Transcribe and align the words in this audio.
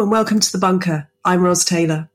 And 0.00 0.10
welcome 0.10 0.40
to 0.40 0.52
the 0.52 0.58
bunker. 0.58 1.08
I'm 1.24 1.42
Ros 1.42 1.64
Taylor. 1.64 2.10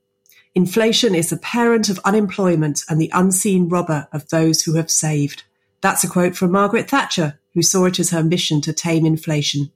Inflation 0.54 1.14
is 1.14 1.30
the 1.30 1.38
parent 1.38 1.88
of 1.88 1.98
unemployment 2.04 2.82
and 2.88 3.00
the 3.00 3.10
unseen 3.12 3.68
robber 3.68 4.06
of 4.12 4.28
those 4.28 4.62
who 4.62 4.74
have 4.74 4.90
saved. 4.90 5.44
That's 5.80 6.04
a 6.04 6.08
quote 6.08 6.36
from 6.36 6.52
Margaret 6.52 6.90
Thatcher, 6.90 7.40
who 7.54 7.62
saw 7.62 7.86
it 7.86 7.98
as 7.98 8.10
her 8.10 8.22
mission 8.22 8.60
to 8.60 8.74
tame 8.74 9.06
inflation. 9.06 9.72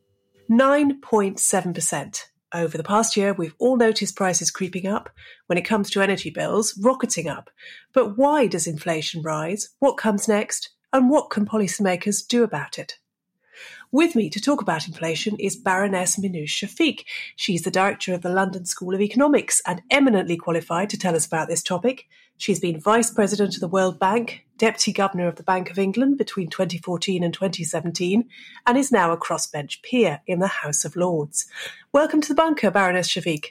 9.7%. 0.51 2.25
Over 2.52 2.77
the 2.77 2.84
past 2.84 3.16
year, 3.16 3.32
we've 3.32 3.56
all 3.59 3.77
noticed 3.77 4.16
prices 4.16 4.50
creeping 4.50 4.86
up. 4.86 5.09
When 5.46 5.59
it 5.59 5.64
comes 5.64 5.91
to 5.91 6.02
energy 6.02 6.30
bills, 6.30 6.79
rocketing 6.80 7.27
up. 7.27 7.50
But 7.95 8.18
why 8.18 8.46
does 8.46 8.66
inflation 8.66 9.23
rise? 9.23 9.71
What 9.79 9.96
comes 9.96 10.29
next? 10.29 10.71
And 10.93 11.11
what 11.11 11.30
can 11.30 11.47
policymakers 11.47 12.25
do 12.25 12.45
about 12.45 12.78
it? 12.78 12.98
With 13.95 14.16
me 14.16 14.29
to 14.30 14.41
talk 14.41 14.61
about 14.61 14.89
inflation 14.89 15.37
is 15.39 15.55
Baroness 15.55 16.16
Minouche 16.16 16.48
Shafik. 16.48 17.05
She's 17.37 17.62
the 17.62 17.71
director 17.71 18.12
of 18.12 18.23
the 18.23 18.29
London 18.29 18.65
School 18.65 18.93
of 18.93 19.01
Economics 19.01 19.62
and 19.69 19.83
eminently 19.89 20.37
qualified 20.37 20.91
to 20.91 20.98
tell 20.98 21.15
us 21.15 21.29
about 21.29 21.47
this 21.47 21.62
topic. 21.62 22.09
She's 22.37 22.59
been 22.59 22.80
vice 22.80 23.12
president 23.12 23.55
of 23.55 23.61
the 23.61 23.69
World 23.69 24.01
Bank, 24.01 24.47
deputy 24.59 24.93
governor 24.93 25.29
of 25.29 25.37
the 25.37 25.45
Bank 25.45 25.70
of 25.70 25.79
England 25.79 26.19
between 26.19 26.51
2014 26.51 27.23
and 27.23 27.33
2017, 27.33 28.29
and 28.67 28.77
is 28.77 28.91
now 28.91 29.12
a 29.12 29.17
crossbench 29.17 29.80
peer 29.83 30.23
in 30.27 30.41
the 30.41 30.48
House 30.48 30.84
of 30.84 30.97
Lords. 30.97 31.47
Welcome 31.92 32.20
to 32.23 32.29
the 32.29 32.34
bunker, 32.34 32.73
Baroness 32.73 33.09
Shafik. 33.09 33.51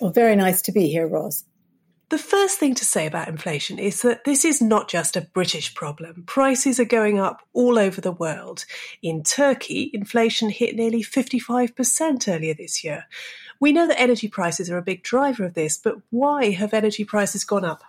Well, 0.00 0.10
very 0.10 0.34
nice 0.34 0.60
to 0.62 0.72
be 0.72 0.88
here, 0.88 1.06
Ros. 1.06 1.44
The 2.10 2.18
first 2.18 2.58
thing 2.58 2.74
to 2.76 2.86
say 2.86 3.06
about 3.06 3.28
inflation 3.28 3.78
is 3.78 4.00
that 4.00 4.24
this 4.24 4.42
is 4.42 4.62
not 4.62 4.88
just 4.88 5.14
a 5.14 5.20
British 5.20 5.74
problem. 5.74 6.24
Prices 6.26 6.80
are 6.80 6.86
going 6.86 7.18
up 7.18 7.42
all 7.52 7.78
over 7.78 8.00
the 8.00 8.12
world. 8.12 8.64
In 9.02 9.22
Turkey, 9.22 9.90
inflation 9.92 10.48
hit 10.48 10.74
nearly 10.74 11.02
55% 11.02 12.34
earlier 12.34 12.54
this 12.54 12.82
year. 12.82 13.04
We 13.60 13.72
know 13.72 13.86
that 13.86 14.00
energy 14.00 14.26
prices 14.26 14.70
are 14.70 14.78
a 14.78 14.82
big 14.82 15.02
driver 15.02 15.44
of 15.44 15.52
this, 15.52 15.76
but 15.76 15.96
why 16.08 16.50
have 16.52 16.72
energy 16.72 17.04
prices 17.04 17.44
gone 17.44 17.66
up? 17.66 17.82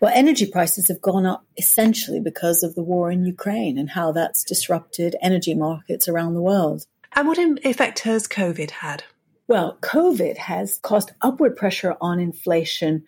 Well, 0.00 0.12
energy 0.12 0.46
prices 0.46 0.88
have 0.88 1.00
gone 1.00 1.24
up 1.24 1.44
essentially 1.56 2.18
because 2.18 2.64
of 2.64 2.74
the 2.74 2.82
war 2.82 3.12
in 3.12 3.24
Ukraine 3.24 3.78
and 3.78 3.90
how 3.90 4.10
that's 4.10 4.42
disrupted 4.42 5.14
energy 5.22 5.54
markets 5.54 6.08
around 6.08 6.34
the 6.34 6.42
world. 6.42 6.86
And 7.14 7.28
what 7.28 7.38
effect 7.38 8.00
has 8.00 8.26
COVID 8.26 8.70
had? 8.72 9.04
Well, 9.46 9.78
COVID 9.82 10.36
has 10.36 10.78
caused 10.82 11.12
upward 11.22 11.56
pressure 11.56 11.94
on 12.00 12.18
inflation 12.18 13.04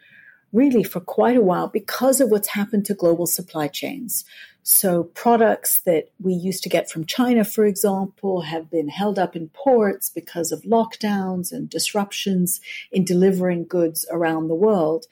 really 0.53 0.83
for 0.83 1.01
quite 1.01 1.37
a 1.37 1.43
while 1.43 1.69
because 1.69 2.21
of 2.21 2.31
what's 2.31 2.49
happened 2.49 2.87
to 2.87 2.95
global 2.95 3.27
supply 3.27 3.69
chains. 3.69 4.25
So 4.63 5.05
products 5.05 5.79
that 5.81 6.11
we 6.21 6.35
used 6.35 6.63
to 6.63 6.69
get 6.69 6.91
from 6.91 7.07
China, 7.07 7.45
for 7.45 7.65
example, 7.65 8.43
have 8.43 8.71
been 8.71 8.89
held 8.89 9.19
up 9.19 9.35
in 9.35 9.49
ports 9.49 10.11
because 10.11 10.53
of 10.53 10.63
lockdowns 10.63 11.53
and 11.53 11.71
disruptions 11.71 12.61
in 12.93 13.05
delivering 13.05 13.65
goods 13.65 14.05
around 14.11 14.49
the 14.49 14.55
world. 14.55 15.07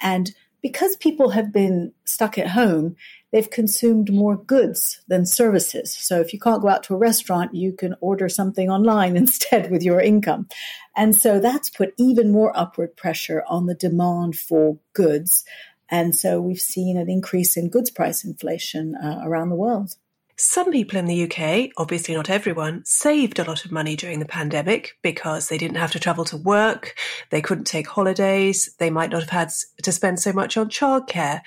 And 0.00 0.32
because 0.62 0.94
people 0.96 1.30
have 1.30 1.52
been 1.52 1.92
stuck 2.04 2.38
at 2.38 2.50
home, 2.50 2.96
they've 3.32 3.50
consumed 3.50 4.12
more 4.12 4.36
goods 4.36 5.00
than 5.08 5.24
services. 5.26 5.92
So 5.92 6.20
if 6.20 6.32
you 6.32 6.40
can't 6.40 6.62
go 6.62 6.68
out 6.68 6.82
to 6.84 6.94
a 6.94 6.98
restaurant, 6.98 7.54
you 7.54 7.72
can 7.72 7.94
order 8.00 8.28
something 8.28 8.70
online 8.70 9.16
instead 9.24 9.70
with 9.70 9.82
your 9.82 10.00
income. 10.00 10.48
And 10.96 11.14
so 11.14 11.40
that's 11.40 11.70
put 11.70 11.94
even 11.98 12.32
more 12.32 12.56
upward 12.56 12.96
pressure 12.96 13.44
on 13.48 13.66
the 13.66 13.74
demand 13.74 14.36
for 14.36 14.78
goods. 14.92 15.44
And 15.88 16.14
so 16.14 16.40
we've 16.40 16.60
seen 16.60 16.96
an 16.96 17.10
increase 17.10 17.56
in 17.56 17.68
goods 17.68 17.90
price 17.90 18.24
inflation 18.24 18.94
uh, 18.94 19.20
around 19.24 19.48
the 19.48 19.56
world. 19.56 19.96
Some 20.42 20.72
people 20.72 20.98
in 20.98 21.04
the 21.04 21.24
UK, 21.24 21.70
obviously 21.76 22.14
not 22.14 22.30
everyone, 22.30 22.82
saved 22.86 23.38
a 23.38 23.44
lot 23.44 23.66
of 23.66 23.72
money 23.72 23.94
during 23.94 24.20
the 24.20 24.24
pandemic 24.24 24.96
because 25.02 25.50
they 25.50 25.58
didn't 25.58 25.76
have 25.76 25.92
to 25.92 26.00
travel 26.00 26.24
to 26.24 26.38
work, 26.38 26.96
they 27.28 27.42
couldn't 27.42 27.66
take 27.66 27.86
holidays, 27.86 28.74
they 28.78 28.88
might 28.88 29.10
not 29.10 29.20
have 29.20 29.28
had 29.28 29.50
to 29.82 29.92
spend 29.92 30.18
so 30.18 30.32
much 30.32 30.56
on 30.56 30.70
childcare. 30.70 31.42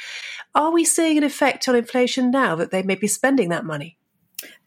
Are 0.53 0.71
we 0.71 0.85
seeing 0.85 1.17
an 1.17 1.23
effect 1.23 1.67
on 1.67 1.75
inflation 1.75 2.29
now 2.29 2.55
that 2.55 2.69
they 2.69 2.83
may 2.83 2.93
be 2.93 3.07
spending 3.07 3.49
that 3.49 3.65
money? 3.65 3.97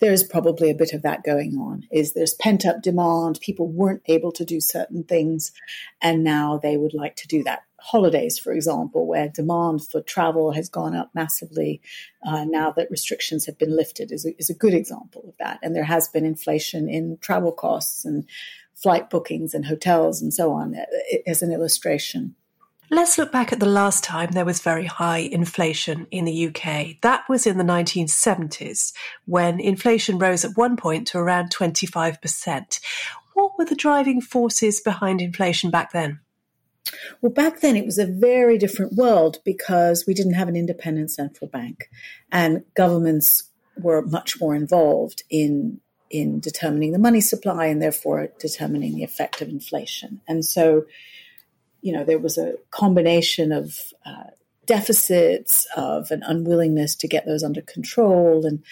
There's 0.01 0.25
probably 0.25 0.71
a 0.71 0.75
bit 0.75 0.93
of 0.93 1.03
that 1.03 1.23
going 1.23 1.57
on. 1.57 1.85
Is 1.93 2.13
there's 2.13 2.35
pent 2.35 2.67
up 2.67 2.83
demand, 2.83 3.39
people 3.41 3.69
weren't 3.69 4.03
able 4.07 4.33
to 4.33 4.45
do 4.45 4.61
certain 4.61 5.05
things 5.05 5.53
and 6.03 6.25
now 6.25 6.59
they 6.61 6.77
would 6.77 6.95
like 6.95 7.15
to 7.17 7.29
do 7.29 7.45
that 7.45 7.63
holidays, 7.81 8.39
for 8.39 8.53
example, 8.53 9.07
where 9.07 9.29
demand 9.29 9.87
for 9.87 10.01
travel 10.01 10.53
has 10.53 10.69
gone 10.69 10.95
up 10.95 11.11
massively 11.15 11.81
uh, 12.27 12.45
now 12.45 12.71
that 12.73 12.91
restrictions 12.91 13.47
have 13.47 13.59
been 13.59 13.75
lifted, 13.77 14.13
is 14.13 14.25
a, 14.25 14.37
is 14.39 14.51
a 14.51 14.55
good 14.55 14.75
example 14.75 15.25
of 15.29 15.35
that. 15.39 15.59
And 15.63 15.75
there 15.75 15.85
has 15.85 16.09
been 16.09 16.25
inflation 16.25 16.89
in 16.89 17.19
travel 17.21 17.53
costs 17.53 18.05
and 18.05 18.27
flight 18.75 19.11
bookings 19.11 19.55
and 19.55 19.67
hotels 19.67 20.21
and 20.21 20.33
so 20.33 20.53
on 20.53 20.75
uh, 20.75 20.85
as 21.27 21.43
an 21.43 21.53
illustration. 21.53 22.35
Let's 22.89 23.19
look 23.19 23.33
back 23.33 23.53
at 23.53 23.59
the 23.59 23.67
last 23.67 24.05
time 24.05 24.31
there 24.31 24.45
was 24.45 24.61
very 24.61 24.87
high 24.87 25.19
inflation 25.19 26.07
in 26.13 26.25
the 26.25 26.47
UK. 26.47 27.01
That 27.03 27.25
was 27.29 27.45
in 27.45 27.59
the 27.59 27.65
1970s 27.65 28.93
when 29.25 29.59
inflation 29.59 30.19
rose 30.19 30.45
at 30.45 30.57
one 30.57 30.77
point 30.77 31.09
to 31.09 31.19
around 31.19 31.51
25%. 31.51 32.81
What 33.35 33.53
were 33.59 33.65
the 33.65 33.75
driving 33.75 34.21
forces 34.21 34.81
behind 34.81 35.21
inflation 35.21 35.71
back 35.71 35.93
then? 35.93 36.21
Well, 37.21 37.33
back 37.33 37.61
then 37.61 37.77
it 37.77 37.85
was 37.85 37.99
a 37.99 38.07
very 38.07 38.59
different 38.59 38.95
world 38.95 39.39
because 39.45 40.05
we 40.07 40.15
didn't 40.15 40.35
have 40.35 40.49
an 40.49 40.57
independent 40.57 41.11
central 41.11 41.49
bank, 41.49 41.89
and 42.31 42.65
governments 42.75 43.51
were 43.79 44.03
much 44.03 44.41
more 44.41 44.55
involved 44.55 45.23
in 45.31 45.81
in 46.09 46.39
determining 46.39 46.93
the 46.93 46.99
money 46.99 47.21
supply 47.21 47.67
and 47.67 47.83
therefore 47.83 48.29
determining 48.39 48.95
the 48.95 49.03
effect 49.03 49.43
of 49.43 49.49
inflation. 49.49 50.21
And 50.29 50.45
so, 50.45 50.85
you 51.83 51.93
know, 51.93 52.05
there 52.05 52.21
was 52.21 52.39
a 52.39 52.55
combination 52.71 53.51
of 53.51 53.93
uh, 54.05 54.31
deficits, 54.67 55.67
of 55.77 56.13
an 56.13 56.23
unwillingness 56.23 56.95
to 56.97 57.09
get 57.09 57.27
those 57.27 57.43
under 57.43 57.61
control, 57.61 58.47
and 58.47 58.63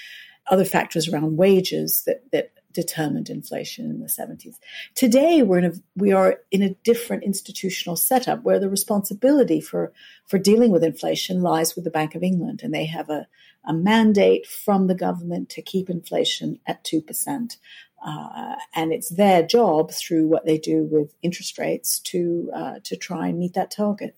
other 0.46 0.64
factors 0.64 1.08
around 1.08 1.36
wages 1.36 2.04
that 2.06 2.22
that 2.30 2.52
determined 2.74 3.30
inflation 3.30 3.86
in 3.86 4.00
the 4.00 4.06
70s. 4.06 4.56
Today, 4.94 5.42
we're 5.42 5.58
in 5.58 5.64
a, 5.64 5.72
we 5.96 6.12
are 6.12 6.40
in 6.50 6.62
a 6.62 6.74
different 6.84 7.22
institutional 7.22 7.96
setup 7.96 8.42
where 8.42 8.58
the 8.58 8.68
responsibility 8.68 9.60
for, 9.60 9.92
for 10.26 10.38
dealing 10.38 10.70
with 10.70 10.84
inflation 10.84 11.40
lies 11.40 11.74
with 11.74 11.84
the 11.84 11.90
Bank 11.90 12.14
of 12.14 12.22
England, 12.22 12.60
and 12.62 12.74
they 12.74 12.84
have 12.84 13.08
a, 13.08 13.26
a 13.64 13.72
mandate 13.72 14.46
from 14.46 14.88
the 14.88 14.94
government 14.94 15.48
to 15.50 15.62
keep 15.62 15.88
inflation 15.88 16.58
at 16.66 16.84
2%. 16.84 17.56
Uh, 18.04 18.56
and 18.74 18.92
it's 18.92 19.08
their 19.08 19.42
job 19.42 19.90
through 19.90 20.26
what 20.26 20.44
they 20.44 20.58
do 20.58 20.86
with 20.90 21.14
interest 21.22 21.58
rates 21.58 21.98
to 22.00 22.50
uh, 22.54 22.74
to 22.84 22.96
try 22.96 23.28
and 23.28 23.38
meet 23.38 23.54
that 23.54 23.70
target. 23.70 24.14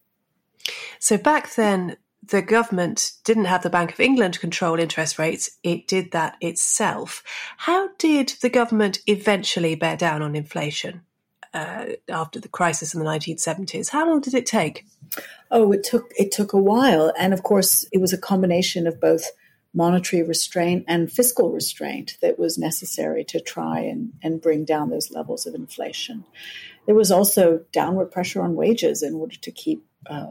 So 0.99 1.17
back 1.17 1.55
then, 1.55 1.97
the 2.28 2.42
government 2.42 3.12
didn't 3.25 3.44
have 3.47 3.62
the 3.62 3.70
Bank 3.70 3.92
of 3.92 4.00
England 4.00 4.41
control 4.41 4.78
interest 4.78 5.19
rates, 5.19 5.50
it 5.62 5.87
did 5.87 6.12
that 6.12 6.37
itself. 6.41 7.22
How 7.56 7.88
did 7.98 8.34
the 8.42 8.48
government 8.48 8.98
eventually 9.06 9.75
bear 9.75 9.97
down 9.97 10.22
on 10.22 10.34
inflation 10.34 11.03
uh, 11.54 11.87
after 12.09 12.41
the 12.41 12.48
crisis 12.48 12.94
in 12.94 13.00
the 13.00 13.06
1970s? 13.06 13.91
How 13.91 14.09
long 14.09 14.20
did 14.20 14.34
it 14.34 14.47
take? 14.47 14.87
Oh, 15.50 15.72
it 15.72 15.84
took 15.84 16.10
it 16.16 16.32
took 16.32 16.53
a 16.53 16.59
while, 16.59 17.12
and 17.19 17.32
of 17.32 17.42
course, 17.42 17.87
it 17.92 18.00
was 18.00 18.12
a 18.12 18.19
combination 18.19 18.87
of 18.87 19.00
both 19.00 19.31
monetary 19.72 20.22
restraint 20.22 20.84
and 20.88 21.12
fiscal 21.12 21.53
restraint 21.53 22.16
that 22.22 22.38
was 22.38 22.56
necessary 22.56 23.22
to 23.22 23.38
try 23.38 23.81
and, 23.81 24.10
and 24.22 24.41
bring 24.41 24.64
down 24.64 24.88
those 24.88 25.10
levels 25.10 25.47
of 25.47 25.54
inflation. 25.54 26.25
There 26.87 26.94
was 26.94 27.12
also 27.12 27.60
downward 27.72 28.10
pressure 28.10 28.41
on 28.41 28.54
wages 28.54 29.03
in 29.03 29.14
order 29.14 29.37
to 29.37 29.50
keep 29.50 29.84
uh, 30.08 30.26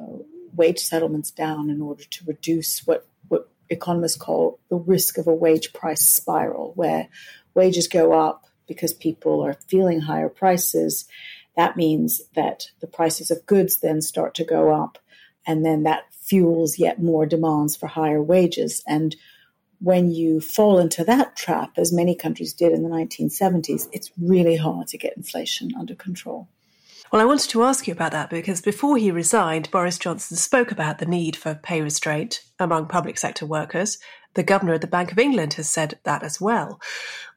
wage 0.55 0.79
settlements 0.79 1.31
down 1.31 1.69
in 1.69 1.81
order 1.81 2.03
to 2.03 2.25
reduce 2.25 2.85
what, 2.85 3.07
what 3.27 3.49
economists 3.69 4.17
call 4.17 4.59
the 4.69 4.77
risk 4.77 5.17
of 5.17 5.27
a 5.27 5.33
wage 5.33 5.73
price 5.73 6.07
spiral, 6.07 6.73
where 6.75 7.07
wages 7.53 7.87
go 7.87 8.13
up 8.13 8.45
because 8.67 8.93
people 8.93 9.41
are 9.41 9.57
feeling 9.67 10.01
higher 10.01 10.29
prices. 10.29 11.05
That 11.55 11.77
means 11.77 12.21
that 12.35 12.71
the 12.79 12.87
prices 12.87 13.31
of 13.31 13.45
goods 13.45 13.77
then 13.77 14.01
start 14.01 14.35
to 14.35 14.43
go 14.43 14.73
up, 14.73 14.97
and 15.45 15.65
then 15.65 15.83
that 15.83 16.03
fuels 16.11 16.79
yet 16.79 17.01
more 17.01 17.25
demands 17.25 17.75
for 17.75 17.87
higher 17.87 18.21
wages. 18.21 18.83
And 18.87 19.15
when 19.79 20.11
you 20.11 20.41
fall 20.41 20.79
into 20.79 21.03
that 21.03 21.35
trap, 21.35 21.73
as 21.77 21.93
many 21.93 22.15
countries 22.15 22.53
did 22.53 22.71
in 22.71 22.83
the 22.83 22.89
1970s, 22.89 23.87
it's 23.91 24.11
really 24.19 24.55
hard 24.55 24.87
to 24.87 24.97
get 24.97 25.17
inflation 25.17 25.71
under 25.77 25.95
control. 25.95 26.47
Well, 27.15 27.21
I 27.21 27.27
wanted 27.27 27.49
to 27.51 27.63
ask 27.63 27.87
you 27.87 27.93
about 27.93 28.11
that 28.11 28.29
because 28.29 28.59
before 28.59 28.97
he 28.97 29.09
resigned, 29.09 29.71
Boris 29.71 29.97
Johnson 29.97 30.35
spoke 30.35 30.69
about 30.69 30.97
the 30.97 31.05
need 31.05 31.37
for 31.37 31.55
pay 31.55 31.81
restraint 31.81 32.43
among 32.59 32.87
public 32.87 33.17
sector 33.17 33.45
workers. 33.45 33.99
The 34.33 34.43
governor 34.43 34.73
of 34.73 34.81
the 34.81 34.87
Bank 34.87 35.13
of 35.13 35.17
England 35.17 35.53
has 35.53 35.69
said 35.69 35.97
that 36.03 36.23
as 36.23 36.41
well. 36.41 36.81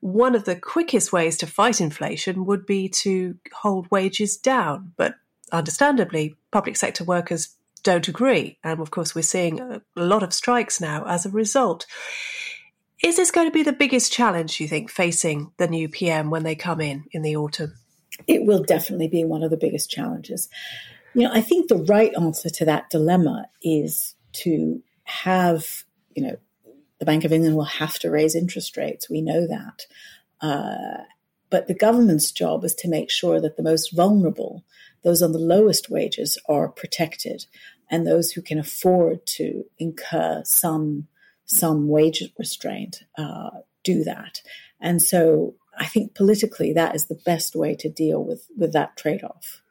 One 0.00 0.34
of 0.34 0.46
the 0.46 0.56
quickest 0.56 1.12
ways 1.12 1.36
to 1.36 1.46
fight 1.46 1.80
inflation 1.80 2.44
would 2.44 2.66
be 2.66 2.88
to 3.02 3.36
hold 3.52 3.88
wages 3.88 4.36
down, 4.36 4.94
but 4.96 5.14
understandably, 5.52 6.34
public 6.50 6.76
sector 6.76 7.04
workers 7.04 7.54
don't 7.84 8.08
agree. 8.08 8.58
And 8.64 8.80
of 8.80 8.90
course, 8.90 9.14
we're 9.14 9.22
seeing 9.22 9.60
a 9.60 9.80
lot 9.94 10.24
of 10.24 10.34
strikes 10.34 10.80
now 10.80 11.04
as 11.06 11.24
a 11.24 11.30
result. 11.30 11.86
Is 13.04 13.16
this 13.16 13.30
going 13.30 13.46
to 13.46 13.54
be 13.54 13.62
the 13.62 13.72
biggest 13.72 14.10
challenge, 14.10 14.58
you 14.58 14.66
think, 14.66 14.90
facing 14.90 15.52
the 15.56 15.68
new 15.68 15.88
PM 15.88 16.30
when 16.30 16.42
they 16.42 16.56
come 16.56 16.80
in 16.80 17.04
in 17.12 17.22
the 17.22 17.36
autumn? 17.36 17.74
It 18.26 18.44
will 18.44 18.62
definitely 18.62 19.08
be 19.08 19.24
one 19.24 19.42
of 19.42 19.50
the 19.50 19.56
biggest 19.56 19.90
challenges. 19.90 20.48
You 21.14 21.22
know, 21.22 21.32
I 21.32 21.40
think 21.40 21.68
the 21.68 21.84
right 21.84 22.12
answer 22.16 22.50
to 22.50 22.64
that 22.66 22.90
dilemma 22.90 23.46
is 23.62 24.14
to 24.34 24.82
have, 25.04 25.84
you 26.14 26.22
know, 26.22 26.36
the 26.98 27.06
Bank 27.06 27.24
of 27.24 27.32
England 27.32 27.56
will 27.56 27.64
have 27.64 27.98
to 28.00 28.10
raise 28.10 28.34
interest 28.34 28.76
rates. 28.76 29.08
We 29.08 29.22
know 29.22 29.46
that. 29.46 29.86
Uh, 30.40 31.04
but 31.50 31.66
the 31.66 31.74
government's 31.74 32.30
job 32.30 32.64
is 32.64 32.74
to 32.76 32.88
make 32.88 33.10
sure 33.10 33.40
that 33.40 33.56
the 33.56 33.62
most 33.62 33.94
vulnerable, 33.94 34.64
those 35.02 35.22
on 35.22 35.32
the 35.32 35.38
lowest 35.38 35.88
wages, 35.88 36.36
are 36.48 36.68
protected, 36.68 37.46
and 37.90 38.06
those 38.06 38.32
who 38.32 38.42
can 38.42 38.58
afford 38.58 39.24
to 39.26 39.64
incur 39.78 40.42
some 40.44 41.08
some 41.46 41.88
wage 41.88 42.22
restraint 42.38 43.04
uh, 43.16 43.48
do 43.82 44.04
that. 44.04 44.42
And 44.82 45.00
so, 45.00 45.54
I 45.78 45.86
think 45.86 46.14
politically, 46.14 46.72
that 46.72 46.94
is 46.94 47.06
the 47.06 47.20
best 47.24 47.54
way 47.54 47.74
to 47.76 47.88
deal 47.88 48.22
with 48.22 48.46
with 48.56 48.72
that 48.72 48.96
trade 48.96 49.22
off. 49.24 49.62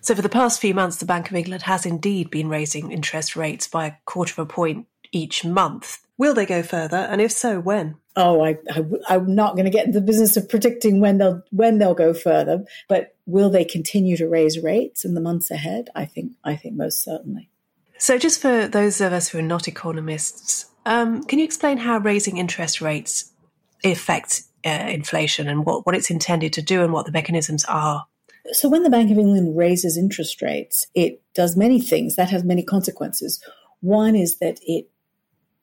So, 0.00 0.14
for 0.14 0.22
the 0.22 0.28
past 0.28 0.60
few 0.60 0.74
months, 0.74 0.96
the 0.96 1.06
Bank 1.06 1.30
of 1.30 1.36
England 1.36 1.62
has 1.62 1.86
indeed 1.86 2.30
been 2.30 2.48
raising 2.48 2.90
interest 2.90 3.36
rates 3.36 3.68
by 3.68 3.86
a 3.86 3.92
quarter 4.04 4.32
of 4.32 4.46
a 4.48 4.52
point 4.52 4.86
each 5.12 5.44
month. 5.44 6.00
Will 6.18 6.34
they 6.34 6.46
go 6.46 6.62
further? 6.62 6.96
And 6.96 7.20
if 7.20 7.32
so, 7.32 7.60
when? 7.60 7.96
Oh, 8.16 8.44
I, 8.44 8.58
I, 9.08 9.14
am 9.14 9.34
not 9.34 9.54
going 9.54 9.64
to 9.64 9.70
get 9.70 9.86
into 9.86 10.00
the 10.00 10.06
business 10.06 10.36
of 10.36 10.48
predicting 10.48 11.00
when 11.00 11.18
they'll 11.18 11.42
when 11.50 11.78
they'll 11.78 11.94
go 11.94 12.12
further. 12.12 12.64
But 12.88 13.14
will 13.26 13.48
they 13.48 13.64
continue 13.64 14.16
to 14.16 14.28
raise 14.28 14.58
rates 14.58 15.04
in 15.04 15.14
the 15.14 15.20
months 15.20 15.50
ahead? 15.50 15.88
I 15.94 16.04
think 16.04 16.32
I 16.44 16.56
think 16.56 16.74
most 16.74 17.02
certainly. 17.02 17.48
So, 17.96 18.18
just 18.18 18.40
for 18.40 18.66
those 18.66 19.00
of 19.00 19.12
us 19.12 19.28
who 19.28 19.38
are 19.38 19.42
not 19.42 19.68
economists, 19.68 20.66
um, 20.84 21.22
can 21.24 21.38
you 21.38 21.44
explain 21.44 21.78
how 21.78 21.98
raising 21.98 22.36
interest 22.38 22.80
rates 22.80 23.32
affects 23.84 24.48
uh, 24.64 24.88
inflation 24.88 25.48
and 25.48 25.64
what, 25.64 25.86
what 25.86 25.94
it's 25.94 26.10
intended 26.10 26.52
to 26.54 26.62
do 26.62 26.82
and 26.82 26.92
what 26.92 27.06
the 27.06 27.12
mechanisms 27.12 27.64
are? 27.64 28.06
So, 28.52 28.68
when 28.68 28.82
the 28.82 28.90
Bank 28.90 29.10
of 29.10 29.18
England 29.18 29.56
raises 29.56 29.96
interest 29.96 30.42
rates, 30.42 30.86
it 30.94 31.22
does 31.34 31.56
many 31.56 31.80
things 31.80 32.16
that 32.16 32.30
has 32.30 32.42
many 32.42 32.62
consequences. 32.62 33.42
One 33.80 34.16
is 34.16 34.38
that 34.38 34.58
it 34.62 34.88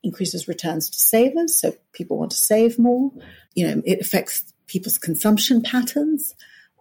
increases 0.01 0.47
returns 0.47 0.89
to 0.89 0.97
savers, 0.97 1.55
so 1.55 1.75
people 1.91 2.17
want 2.17 2.31
to 2.31 2.37
save 2.37 2.79
more. 2.79 3.11
You 3.53 3.67
know, 3.67 3.81
it 3.85 3.99
affects 3.99 4.53
people's 4.67 4.97
consumption 4.97 5.61
patterns, 5.61 6.35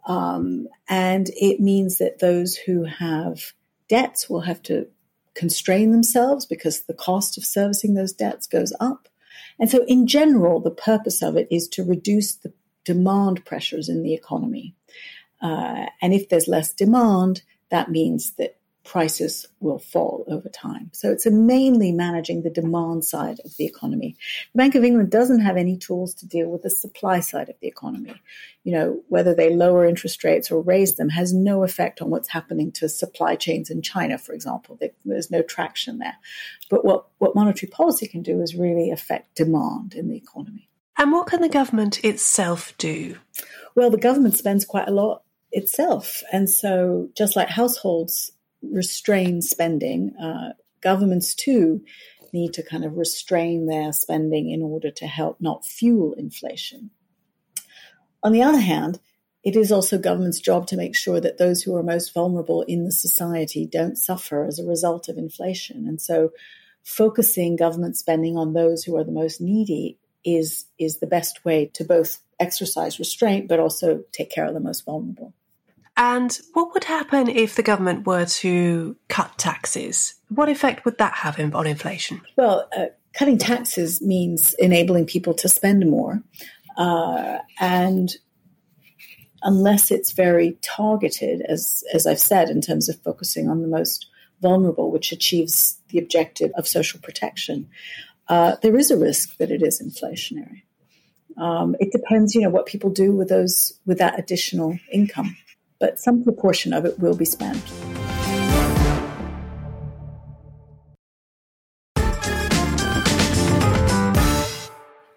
um, 0.07 0.69
and 0.89 1.29
it 1.31 1.61
means 1.61 1.99
that 1.99 2.21
those 2.21 2.57
who 2.57 2.85
have 2.85 3.53
debts 3.89 4.31
will 4.31 4.43
have 4.43 4.63
to 4.63 4.87
constrain 5.35 5.93
themselves 5.93 6.47
because 6.47 6.83
the 6.83 6.95
cost 6.95 7.39
of 7.39 7.45
servicing 7.45 7.95
those 7.95 8.13
debts 8.13 8.47
goes 8.47 8.73
up. 8.81 9.09
And 9.59 9.71
so, 9.71 9.85
in 9.87 10.07
general, 10.07 10.61
the 10.61 10.71
purpose 10.71 11.23
of 11.23 11.37
it 11.37 11.49
is 11.51 11.69
to 11.69 11.85
reduce 11.85 12.35
the 12.35 12.53
demand 12.85 13.45
pressures 13.45 13.89
in 13.89 14.03
the 14.03 14.15
economy. 14.15 14.75
Uh, 15.41 15.87
and 16.01 16.15
if 16.15 16.29
there's 16.29 16.49
less 16.49 16.73
demand, 16.73 17.43
that 17.71 17.91
means 17.91 18.33
that 18.33 18.58
prices 18.89 19.47
will 19.61 19.79
fall 19.79 20.25
over 20.29 20.49
time. 20.49 20.89
So 20.95 21.13
it's 21.13 21.27
mainly 21.27 21.93
managing 21.93 22.43
the 22.43 22.51
demand 22.51 23.05
side 23.05 23.39
of 23.45 23.55
the 23.59 23.67
economy. 23.67 24.17
The 24.55 24.59
Bank 24.59 24.75
of 24.75 24.83
England 24.83 25.11
doesn't 25.11 25.43
have 25.43 25.59
any 25.59 25.77
tools 25.77 26.15
to 26.15 26.27
deal 26.27 26.49
with 26.49 26.63
the 26.63 26.71
supply 26.71 27.21
side 27.21 27.51
of 27.51 27.57
the 27.61 27.69
economy. 27.69 28.15
You 28.65 28.73
know, 28.73 29.03
whether 29.09 29.35
they 29.35 29.55
lower 29.55 29.85
interest 29.85 30.25
rates 30.25 30.51
or 30.51 30.63
raise 30.63 30.95
them 30.95 31.11
has 31.11 31.35
no 31.35 31.65
effect 31.65 32.01
on 32.01 32.09
what's 32.09 32.31
happening 32.31 32.73
to 32.73 32.89
supply 32.89 33.37
chains 33.37 33.69
in 33.69 33.83
China, 33.83 34.17
for 34.17 34.33
example. 34.33 34.79
There's 35.05 35.31
no 35.31 35.43
traction 35.43 35.99
there. 35.99 36.17
But 36.71 36.83
what, 36.87 37.09
what 37.19 37.35
monetary 37.35 37.71
policy 37.71 38.09
can 38.09 38.23
do 38.23 38.41
is 38.41 38.55
really 38.55 38.91
affect 38.91 39.37
demand 39.37 39.95
in 39.95 40.09
the 40.09 40.17
economy. 40.17 40.71
And 40.97 41.13
what 41.13 41.27
can 41.27 41.43
the 41.43 41.51
government 41.51 42.03
itself 42.03 42.73
do? 42.79 43.19
Well, 43.75 43.91
the 43.91 43.99
government 43.99 44.39
spends 44.39 44.65
quite 44.65 44.89
a 44.89 44.93
lot 44.93 45.25
itself. 45.53 46.23
And 46.33 46.49
so, 46.49 47.11
just 47.15 47.37
like 47.37 47.49
households 47.49 48.33
restrain 48.63 49.43
spending. 49.43 50.15
Uh, 50.17 50.53
governments 50.81 51.35
too 51.35 51.83
need 52.33 52.53
to 52.55 52.63
kind 52.63 52.85
of 52.85 52.97
restrain 52.97 53.67
their 53.67 53.93
spending 53.93 54.51
in 54.51 54.63
order 54.63 54.91
to 54.91 55.07
help 55.07 55.41
not 55.41 55.65
fuel 55.65 56.15
inflation. 56.15 56.91
On 58.23 58.33
the 58.33 58.43
other 58.43 58.61
hand, 58.61 59.01
it 59.45 59.57
is 59.57 59.73
also 59.73 59.99
government's 59.99 60.41
job 60.41 60.67
to 60.67 60.77
make 60.77 60.97
sure 60.97 61.21
that 61.21 61.39
those 61.39 61.63
who 61.63 61.77
are 61.77 61.83
most 61.83 62.13
vulnerable 62.13 62.63
in 62.63 62.85
the 62.85 62.93
society 62.93 63.67
don't 63.67 63.97
suffer 63.97 64.45
as 64.45 64.59
a 64.59 64.67
result 64.67 65.09
of 65.09 65.17
inflation. 65.17 65.87
And 65.87 66.01
so 66.01 66.33
focusing 66.83 67.57
government 67.57 67.97
spending 67.97 68.37
on 68.37 68.53
those 68.53 68.85
who 68.85 68.97
are 68.97 69.05
the 69.05 69.13
most 69.13 69.41
needy 69.41 69.99
is 70.25 70.67
is 70.79 70.99
the 70.99 71.07
best 71.07 71.45
way 71.45 71.67
to 71.75 71.85
both 71.85 72.19
exercise 72.41 72.99
restraint 72.99 73.49
but 73.49 73.61
also 73.61 74.05
take 74.13 74.31
care 74.31 74.47
of 74.47 74.55
the 74.55 74.61
most 74.61 74.85
vulnerable. 74.85 75.33
And 75.99 76.39
what 76.53 76.73
would 76.75 76.85
happen 76.85 77.29
if 77.29 77.57
the 77.57 77.63
government 77.65 78.07
were 78.07 78.25
to 78.25 78.97
cut 79.09 79.37
taxes? 79.37 80.15
What 80.29 80.49
effect 80.49 80.85
would 80.85 80.97
that 80.99 81.13
have 81.15 81.41
on 81.41 81.67
inflation? 81.67 82.23
Well, 82.37 82.69
uh, 82.75 82.87
cutting 83.15 83.37
taxes 83.37 84.01
means 84.01 84.55
enabling 84.61 85.07
people 85.07 85.35
to 85.35 85.49
spend 85.49 85.91
more. 85.91 86.23
Uh, 86.77 87.39
and 87.59 88.15
unless 89.43 89.91
it's 89.91 90.13
very 90.13 90.57
targeted, 90.63 91.43
as, 91.43 91.83
as 91.93 92.07
I've 92.07 92.21
said, 92.21 92.49
in 92.49 92.61
terms 92.61 92.89
of 92.89 93.03
focusing 93.03 93.49
on 93.49 93.63
the 93.63 93.69
most 93.69 94.07
vulnerable, 94.41 94.93
which 94.93 95.11
achieves 95.11 95.81
the 95.89 95.99
objective 95.99 96.53
of 96.55 96.69
social 96.69 97.01
protection, 97.01 97.69
uh, 98.29 98.55
there 98.63 98.77
is 98.77 98.93
a 98.93 98.97
risk 98.97 99.37
that 99.39 99.51
it 99.51 99.65
is 99.65 99.83
inflationary. 99.83 100.63
Um, 101.37 101.75
it 101.81 101.91
depends, 101.91 102.37
you 102.37 102.43
know, 102.43 102.51
what 102.51 102.67
people 102.67 102.91
do 102.91 103.11
with 103.11 103.29
those 103.29 103.73
with 103.85 103.99
that 103.99 104.17
additional 104.17 104.79
income 104.93 105.37
but 105.81 105.99
some 105.99 106.23
proportion 106.23 106.73
of 106.73 106.85
it 106.85 106.99
will 106.99 107.17
be 107.17 107.25
spent. 107.25 107.63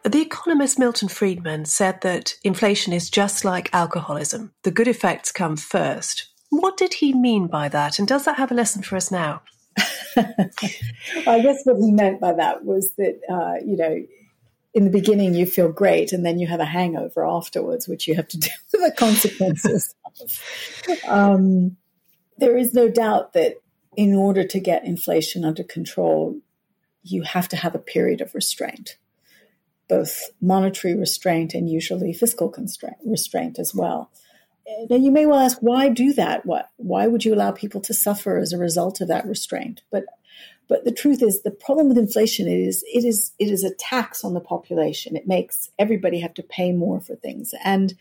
The 0.04 0.22
economist 0.22 0.78
Milton 0.78 1.08
Friedman 1.08 1.66
said 1.66 2.02
that 2.02 2.36
inflation 2.44 2.92
is 2.92 3.10
just 3.10 3.46
like 3.46 3.74
alcoholism. 3.74 4.52
The 4.64 4.72
good 4.72 4.88
effects 4.88 5.32
come 5.32 5.56
first. 5.56 6.28
What 6.50 6.76
did 6.76 6.96
he 6.96 7.14
mean 7.14 7.48
by 7.48 7.70
that? 7.70 7.98
And 7.98 8.08
does 8.08 8.26
that 8.26 8.38
have 8.38 8.52
a 8.52 8.56
lesson 8.56 8.82
for 8.82 8.98
us 8.98 9.10
now? 9.10 9.42
I 10.18 11.40
guess 11.42 11.62
what 11.64 11.78
he 11.78 11.92
meant 11.92 12.20
by 12.20 12.34
that 12.34 12.66
was 12.66 12.92
that, 12.98 13.22
uh, 13.30 13.64
you 13.66 13.78
know, 13.78 14.04
in 14.74 14.86
the 14.86 14.90
beginning 14.90 15.34
you 15.34 15.46
feel 15.46 15.72
great 15.72 16.12
and 16.12 16.26
then 16.26 16.40
you 16.40 16.48
have 16.48 16.60
a 16.60 16.66
hangover 16.66 17.26
afterwards, 17.26 17.88
which 17.88 18.08
you 18.08 18.16
have 18.16 18.28
to 18.30 18.38
deal 18.40 18.52
with 18.74 18.82
the 18.82 18.92
consequences 18.98 19.96
um, 21.08 21.78
there 22.38 22.58
is 22.58 22.74
no 22.74 22.90
doubt 22.90 23.34
that 23.34 23.62
in 23.96 24.16
order 24.16 24.44
to 24.44 24.60
get 24.60 24.86
inflation 24.86 25.44
under 25.44 25.64
control, 25.64 26.40
you 27.04 27.24
have 27.24 27.50
to 27.50 27.58
have 27.58 27.76
a 27.76 27.80
period 27.80 28.22
of 28.22 28.34
restraint, 28.34 28.98
both 29.90 30.32
monetary 30.40 30.96
restraint 30.96 31.54
and 31.54 31.70
usually 31.70 32.14
fiscal 32.14 32.50
constraint, 32.50 32.98
restraint 33.06 33.60
as 33.60 33.74
well. 33.76 34.12
Now, 34.90 34.96
you 34.96 35.12
may 35.12 35.26
well 35.26 35.40
ask, 35.40 35.58
why 35.60 35.90
do 35.90 36.14
that? 36.14 36.46
What, 36.46 36.70
why 36.78 37.08
would 37.08 37.26
you 37.26 37.34
allow 37.34 37.52
people 37.52 37.82
to 37.82 37.94
suffer 37.94 38.38
as 38.38 38.54
a 38.54 38.58
result 38.58 39.02
of 39.02 39.08
that 39.10 39.26
restraint? 39.26 39.82
But 39.92 40.06
but 40.72 40.86
the 40.86 40.94
truth 40.94 41.22
is, 41.22 41.42
the 41.42 41.52
problem 41.52 41.90
with 41.90 41.98
inflation 41.98 42.48
is 42.48 42.82
it 42.84 43.04
is 43.04 43.34
it 43.38 43.50
is 43.50 43.66
a 43.66 43.76
tax 43.76 44.24
on 44.24 44.34
the 44.34 44.40
population. 44.40 45.18
It 45.18 45.28
makes 45.28 45.70
everybody 45.78 46.22
have 46.22 46.34
to 46.36 46.44
pay 46.44 46.72
more 46.72 47.02
for 47.02 47.14
things, 47.14 47.54
and 47.62 47.94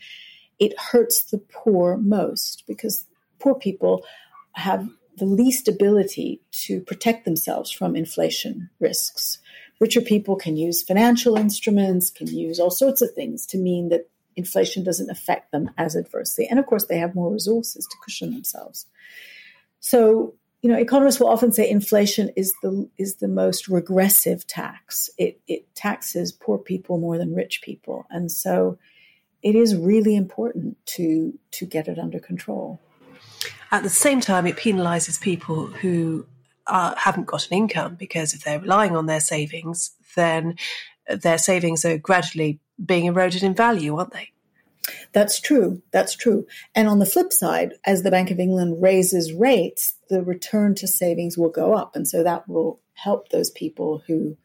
it 0.61 0.79
hurts 0.79 1.23
the 1.23 1.39
poor 1.39 1.97
most 1.97 2.63
because 2.67 3.05
poor 3.39 3.55
people 3.55 4.05
have 4.53 4.87
the 5.17 5.25
least 5.25 5.67
ability 5.67 6.39
to 6.51 6.79
protect 6.81 7.25
themselves 7.25 7.71
from 7.71 7.95
inflation 7.95 8.69
risks. 8.79 9.39
Richer 9.79 10.01
people 10.01 10.35
can 10.35 10.55
use 10.55 10.83
financial 10.83 11.35
instruments, 11.35 12.11
can 12.11 12.27
use 12.27 12.59
all 12.59 12.69
sorts 12.69 13.01
of 13.01 13.11
things 13.13 13.47
to 13.47 13.57
mean 13.57 13.89
that 13.89 14.07
inflation 14.35 14.83
doesn't 14.83 15.09
affect 15.09 15.51
them 15.51 15.71
as 15.77 15.95
adversely. 15.95 16.47
And 16.47 16.59
of 16.59 16.67
course, 16.67 16.85
they 16.85 16.99
have 16.99 17.15
more 17.15 17.31
resources 17.31 17.87
to 17.87 17.97
cushion 18.03 18.31
themselves. 18.31 18.85
So, 19.79 20.35
you 20.61 20.69
know, 20.69 20.77
economists 20.77 21.19
will 21.19 21.27
often 21.27 21.51
say 21.51 21.67
inflation 21.67 22.29
is 22.35 22.53
the 22.61 22.87
is 22.99 23.15
the 23.15 23.27
most 23.27 23.67
regressive 23.67 24.45
tax. 24.45 25.09
It 25.17 25.41
it 25.47 25.73
taxes 25.73 26.31
poor 26.31 26.59
people 26.59 26.99
more 26.99 27.17
than 27.17 27.33
rich 27.33 27.63
people, 27.63 28.05
and 28.11 28.31
so 28.31 28.77
it 29.43 29.55
is 29.55 29.75
really 29.75 30.15
important 30.15 30.77
to 30.85 31.37
to 31.51 31.65
get 31.65 31.87
it 31.87 31.97
under 31.99 32.19
control. 32.19 32.79
At 33.71 33.83
the 33.83 33.89
same 33.89 34.21
time, 34.21 34.45
it 34.45 34.57
penalises 34.57 35.19
people 35.19 35.67
who 35.67 36.25
uh, 36.67 36.93
haven't 36.95 37.25
got 37.25 37.47
an 37.47 37.57
income 37.57 37.95
because 37.95 38.33
if 38.33 38.43
they're 38.43 38.59
relying 38.59 38.95
on 38.95 39.05
their 39.05 39.19
savings, 39.19 39.91
then 40.15 40.55
their 41.07 41.37
savings 41.37 41.85
are 41.85 41.97
gradually 41.97 42.59
being 42.83 43.05
eroded 43.05 43.43
in 43.43 43.53
value, 43.53 43.95
aren't 43.95 44.13
they? 44.13 44.29
That's 45.13 45.39
true. 45.39 45.81
That's 45.91 46.15
true. 46.15 46.47
And 46.75 46.87
on 46.87 46.99
the 46.99 47.05
flip 47.05 47.31
side, 47.31 47.73
as 47.85 48.03
the 48.03 48.11
Bank 48.11 48.31
of 48.31 48.39
England 48.39 48.81
raises 48.81 49.33
rates, 49.33 49.95
the 50.09 50.23
return 50.23 50.75
to 50.75 50.87
savings 50.87 51.37
will 51.37 51.49
go 51.49 51.73
up, 51.73 51.95
and 51.95 52.07
so 52.07 52.23
that 52.23 52.47
will 52.47 52.79
help 52.93 53.29
those 53.29 53.49
people 53.49 54.03
who 54.07 54.37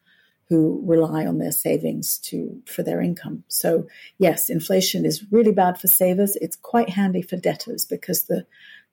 who 0.49 0.81
rely 0.85 1.25
on 1.25 1.39
their 1.39 1.51
savings 1.51 2.17
to 2.19 2.61
for 2.65 2.83
their 2.83 3.01
income. 3.01 3.43
So 3.47 3.87
yes, 4.17 4.49
inflation 4.49 5.05
is 5.05 5.25
really 5.31 5.51
bad 5.51 5.79
for 5.79 5.87
savers. 5.87 6.35
It's 6.37 6.55
quite 6.55 6.89
handy 6.89 7.21
for 7.21 7.37
debtors 7.37 7.85
because 7.85 8.23
the 8.23 8.45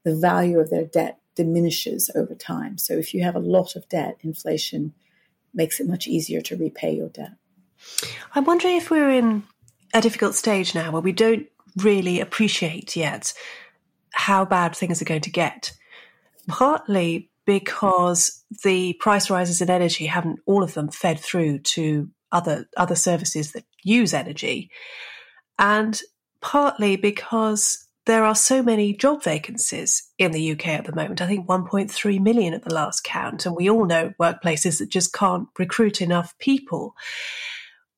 the 0.04 0.16
value 0.16 0.58
of 0.58 0.70
their 0.70 0.84
debt 0.84 1.18
diminishes 1.34 2.10
over 2.14 2.34
time. 2.34 2.78
So 2.78 2.94
if 2.94 3.14
you 3.14 3.22
have 3.22 3.36
a 3.36 3.40
lot 3.40 3.76
of 3.76 3.88
debt, 3.88 4.18
inflation 4.20 4.92
makes 5.52 5.80
it 5.80 5.88
much 5.88 6.06
easier 6.06 6.40
to 6.42 6.56
repay 6.56 6.94
your 6.94 7.08
debt. 7.08 7.32
I'm 8.34 8.44
wondering 8.44 8.76
if 8.76 8.90
we're 8.90 9.10
in 9.10 9.44
a 9.92 10.00
difficult 10.00 10.34
stage 10.34 10.74
now 10.74 10.90
where 10.90 11.02
we 11.02 11.12
don't 11.12 11.46
really 11.76 12.20
appreciate 12.20 12.96
yet 12.96 13.32
how 14.12 14.44
bad 14.44 14.76
things 14.76 15.00
are 15.00 15.06
going 15.06 15.20
to 15.22 15.30
get. 15.30 15.72
Partly 16.46 17.30
because 17.46 18.44
the 18.62 18.94
price 18.94 19.30
rises 19.30 19.60
in 19.60 19.70
energy 19.70 20.06
haven't 20.06 20.40
all 20.46 20.62
of 20.62 20.74
them 20.74 20.90
fed 20.90 21.20
through 21.20 21.58
to 21.60 22.08
other 22.32 22.66
other 22.76 22.96
services 22.96 23.52
that 23.52 23.64
use 23.82 24.14
energy, 24.14 24.70
and 25.58 26.00
partly 26.40 26.96
because 26.96 27.84
there 28.06 28.24
are 28.24 28.34
so 28.34 28.62
many 28.62 28.92
job 28.92 29.22
vacancies 29.22 30.10
in 30.18 30.32
the 30.32 30.52
UK 30.52 30.68
at 30.68 30.84
the 30.84 30.94
moment. 30.94 31.22
I 31.22 31.26
think 31.26 31.46
1.3 31.46 32.20
million 32.20 32.52
at 32.52 32.62
the 32.62 32.74
last 32.74 33.02
count, 33.02 33.46
and 33.46 33.56
we 33.56 33.70
all 33.70 33.86
know 33.86 34.12
workplaces 34.20 34.78
that 34.78 34.90
just 34.90 35.12
can't 35.12 35.48
recruit 35.58 36.02
enough 36.02 36.36
people. 36.38 36.94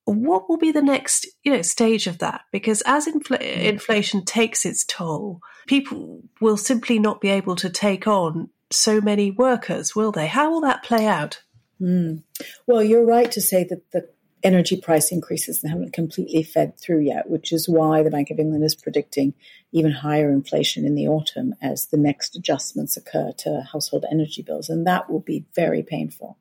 What 0.05 0.49
will 0.49 0.59
be 0.59 0.71
the 0.71 0.83
next, 0.83 1.27
you 1.43 1.53
know, 1.53 1.63
stage 1.63 2.07
of 2.07 2.19
that? 2.19 2.43
Because 2.53 2.83
as 2.87 3.07
infl- 3.07 3.41
mm. 3.41 3.63
inflation 3.65 4.25
takes 4.25 4.65
its 4.65 4.85
toll, 4.85 5.41
people 5.67 6.23
will 6.41 6.57
simply 6.57 7.01
not 7.01 7.21
be 7.21 7.29
able 7.29 7.57
to 7.57 7.69
take 7.69 8.07
on 8.07 8.51
so 8.71 9.01
many 9.01 9.31
workers, 9.31 9.95
will 9.95 10.13
they? 10.13 10.27
How 10.27 10.51
will 10.51 10.61
that 10.63 10.83
play 10.83 11.07
out? 11.07 11.43
Mm. 11.81 12.23
Well, 12.67 12.83
you're 12.83 13.05
right 13.05 13.31
to 13.33 13.41
say 13.41 13.65
that 13.65 13.91
the 13.93 14.09
energy 14.43 14.81
price 14.81 15.11
increases 15.11 15.63
haven't 15.67 15.93
completely 15.93 16.43
fed 16.43 16.79
through 16.79 17.01
yet, 17.01 17.29
which 17.29 17.53
is 17.53 17.69
why 17.69 18.03
the 18.03 18.11
Bank 18.11 18.31
of 18.31 18.39
England 18.39 18.65
is 18.65 18.75
predicting 18.75 19.35
even 19.73 19.91
higher 19.91 20.31
inflation 20.31 20.85
in 20.85 20.95
the 20.95 21.09
autumn 21.09 21.55
as 21.61 21.87
the 21.87 21.97
next 21.97 22.37
adjustments 22.37 22.97
occur 22.97 23.33
to 23.39 23.67
household 23.73 24.05
energy 24.11 24.43
bills. 24.43 24.69
And 24.69 24.87
that 24.87 25.11
will 25.11 25.21
be 25.21 25.47
very 25.55 25.83
painful. 25.83 26.39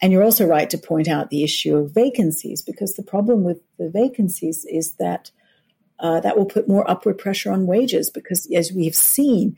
And 0.00 0.12
you're 0.12 0.24
also 0.24 0.46
right 0.46 0.68
to 0.70 0.78
point 0.78 1.06
out 1.06 1.30
the 1.30 1.44
issue 1.44 1.76
of 1.76 1.94
vacancies, 1.94 2.60
because 2.60 2.94
the 2.94 3.04
problem 3.04 3.44
with 3.44 3.60
the 3.78 3.88
vacancies 3.88 4.64
is 4.68 4.96
that 4.96 5.30
uh, 6.00 6.18
that 6.20 6.36
will 6.36 6.46
put 6.46 6.68
more 6.68 6.90
upward 6.90 7.18
pressure 7.18 7.52
on 7.52 7.66
wages, 7.66 8.10
because 8.10 8.50
as 8.52 8.72
we've 8.72 8.96
seen, 8.96 9.56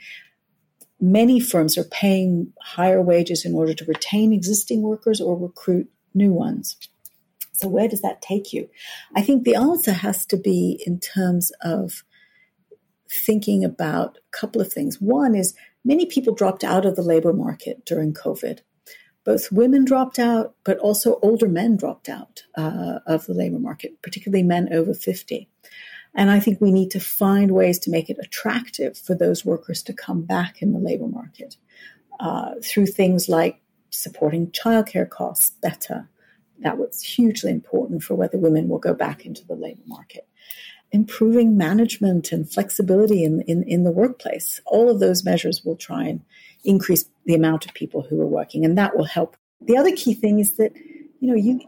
many 1.04 1.38
firms 1.38 1.76
are 1.76 1.84
paying 1.84 2.52
higher 2.62 3.02
wages 3.02 3.44
in 3.44 3.54
order 3.54 3.74
to 3.74 3.84
retain 3.84 4.32
existing 4.32 4.82
workers 4.82 5.20
or 5.20 5.38
recruit 5.38 5.88
new 6.14 6.32
ones. 6.32 6.76
So, 7.52 7.68
where 7.68 7.88
does 7.88 8.00
that 8.00 8.22
take 8.22 8.52
you? 8.52 8.68
I 9.14 9.22
think 9.22 9.44
the 9.44 9.54
answer 9.54 9.92
has 9.92 10.26
to 10.26 10.36
be 10.36 10.82
in 10.86 10.98
terms 10.98 11.52
of 11.62 12.02
thinking 13.10 13.64
about 13.64 14.18
a 14.18 14.36
couple 14.36 14.60
of 14.60 14.72
things. 14.72 15.00
One 15.00 15.34
is 15.34 15.54
many 15.84 16.06
people 16.06 16.34
dropped 16.34 16.64
out 16.64 16.84
of 16.86 16.96
the 16.96 17.02
labor 17.02 17.32
market 17.32 17.84
during 17.84 18.12
COVID. 18.12 18.60
Both 19.24 19.52
women 19.52 19.84
dropped 19.84 20.18
out, 20.18 20.54
but 20.64 20.78
also 20.78 21.18
older 21.22 21.48
men 21.48 21.76
dropped 21.76 22.08
out 22.08 22.42
uh, 22.56 22.98
of 23.06 23.26
the 23.26 23.34
labor 23.34 23.58
market, 23.58 24.02
particularly 24.02 24.42
men 24.42 24.68
over 24.72 24.92
50. 24.92 25.48
And 26.14 26.30
I 26.30 26.40
think 26.40 26.60
we 26.60 26.70
need 26.70 26.90
to 26.92 27.00
find 27.00 27.50
ways 27.50 27.78
to 27.80 27.90
make 27.90 28.08
it 28.08 28.18
attractive 28.20 28.96
for 28.96 29.14
those 29.14 29.44
workers 29.44 29.82
to 29.84 29.92
come 29.92 30.22
back 30.22 30.62
in 30.62 30.72
the 30.72 30.78
labor 30.78 31.08
market 31.08 31.56
uh, 32.20 32.54
through 32.62 32.86
things 32.86 33.28
like 33.28 33.60
supporting 33.90 34.48
childcare 34.48 35.08
costs 35.08 35.50
better. 35.50 36.08
That 36.60 36.78
was 36.78 37.02
hugely 37.02 37.50
important 37.50 38.04
for 38.04 38.14
whether 38.14 38.38
women 38.38 38.68
will 38.68 38.78
go 38.78 38.94
back 38.94 39.26
into 39.26 39.44
the 39.44 39.56
labor 39.56 39.82
market. 39.86 40.28
Improving 40.92 41.56
management 41.56 42.30
and 42.30 42.48
flexibility 42.48 43.24
in, 43.24 43.40
in, 43.42 43.64
in 43.64 43.82
the 43.82 43.90
workplace. 43.90 44.60
All 44.66 44.88
of 44.88 45.00
those 45.00 45.24
measures 45.24 45.64
will 45.64 45.76
try 45.76 46.04
and 46.04 46.20
increase 46.62 47.06
the 47.24 47.34
amount 47.34 47.66
of 47.66 47.74
people 47.74 48.02
who 48.02 48.20
are 48.20 48.26
working, 48.26 48.64
and 48.64 48.78
that 48.78 48.96
will 48.96 49.04
help. 49.04 49.36
The 49.60 49.76
other 49.76 49.94
key 49.96 50.14
thing 50.14 50.38
is 50.38 50.56
that, 50.58 50.72
you 51.20 51.28
know, 51.28 51.34
you 51.34 51.60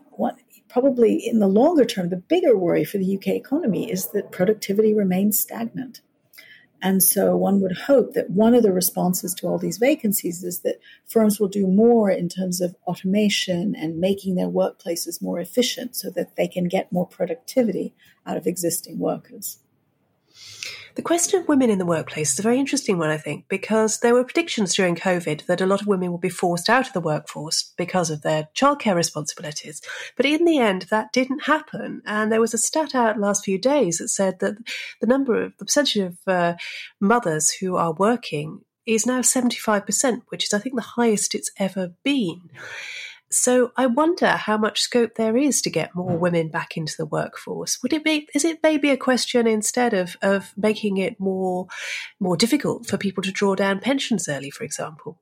probably 0.76 1.14
in 1.26 1.38
the 1.38 1.46
longer 1.48 1.86
term, 1.86 2.10
the 2.10 2.18
bigger 2.18 2.54
worry 2.54 2.84
for 2.84 2.98
the 2.98 3.16
UK 3.16 3.28
economy 3.28 3.90
is 3.90 4.10
that 4.10 4.30
productivity 4.30 4.92
remains 4.92 5.40
stagnant. 5.40 6.02
And 6.82 7.02
so 7.02 7.34
one 7.34 7.62
would 7.62 7.78
hope 7.78 8.12
that 8.12 8.28
one 8.28 8.54
of 8.54 8.62
the 8.62 8.74
responses 8.74 9.32
to 9.36 9.46
all 9.46 9.56
these 9.56 9.78
vacancies 9.78 10.44
is 10.44 10.60
that 10.60 10.78
firms 11.06 11.40
will 11.40 11.48
do 11.48 11.66
more 11.66 12.10
in 12.10 12.28
terms 12.28 12.60
of 12.60 12.76
automation 12.86 13.74
and 13.74 13.98
making 13.98 14.34
their 14.34 14.50
workplaces 14.50 15.22
more 15.22 15.40
efficient 15.40 15.96
so 15.96 16.10
that 16.10 16.36
they 16.36 16.46
can 16.46 16.68
get 16.68 16.92
more 16.92 17.08
productivity 17.08 17.94
out 18.26 18.36
of 18.36 18.46
existing 18.46 18.98
workers. 18.98 19.60
The 20.96 21.02
question 21.02 21.38
of 21.38 21.48
women 21.48 21.68
in 21.68 21.78
the 21.78 21.84
workplace 21.84 22.32
is 22.32 22.38
a 22.38 22.42
very 22.42 22.58
interesting 22.58 22.96
one, 22.96 23.10
I 23.10 23.18
think, 23.18 23.48
because 23.48 24.00
there 24.00 24.14
were 24.14 24.24
predictions 24.24 24.74
during 24.74 24.96
COVID 24.96 25.44
that 25.46 25.60
a 25.60 25.66
lot 25.66 25.82
of 25.82 25.86
women 25.86 26.10
would 26.10 26.22
be 26.22 26.30
forced 26.30 26.70
out 26.70 26.86
of 26.86 26.94
the 26.94 27.00
workforce 27.00 27.74
because 27.76 28.10
of 28.10 28.22
their 28.22 28.48
childcare 28.54 28.94
responsibilities. 28.94 29.82
But 30.16 30.26
in 30.26 30.44
the 30.44 30.58
end, 30.58 30.82
that 30.90 31.12
didn't 31.12 31.44
happen. 31.44 32.02
And 32.06 32.32
there 32.32 32.40
was 32.40 32.54
a 32.54 32.58
stat 32.58 32.94
out 32.94 33.18
last 33.18 33.44
few 33.44 33.58
days 33.58 33.98
that 33.98 34.08
said 34.08 34.38
that 34.40 34.56
the 35.00 35.06
number 35.06 35.42
of 35.42 35.56
the 35.58 35.66
percentage 35.66 35.96
of 35.96 36.18
uh, 36.26 36.54
mothers 37.00 37.50
who 37.50 37.76
are 37.76 37.92
working 37.92 38.62
is 38.86 39.04
now 39.04 39.20
75%, 39.20 40.22
which 40.28 40.44
is, 40.44 40.54
I 40.54 40.58
think, 40.58 40.76
the 40.76 40.82
highest 40.82 41.34
it's 41.34 41.50
ever 41.58 41.92
been. 42.04 42.50
So 43.30 43.72
I 43.76 43.86
wonder 43.86 44.28
how 44.28 44.56
much 44.56 44.80
scope 44.80 45.16
there 45.16 45.36
is 45.36 45.60
to 45.62 45.70
get 45.70 45.94
more 45.94 46.12
hmm. 46.12 46.20
women 46.20 46.48
back 46.48 46.76
into 46.76 46.94
the 46.96 47.06
workforce. 47.06 47.82
Would 47.82 47.92
it 47.92 48.04
be 48.04 48.28
is 48.34 48.44
it 48.44 48.60
maybe 48.62 48.90
a 48.90 48.96
question 48.96 49.46
instead 49.46 49.94
of, 49.94 50.16
of 50.22 50.52
making 50.56 50.98
it 50.98 51.18
more 51.18 51.66
more 52.20 52.36
difficult 52.36 52.86
for 52.86 52.96
people 52.96 53.22
to 53.24 53.32
draw 53.32 53.54
down 53.54 53.80
pensions 53.80 54.28
early, 54.28 54.50
for 54.50 54.64
example? 54.64 55.18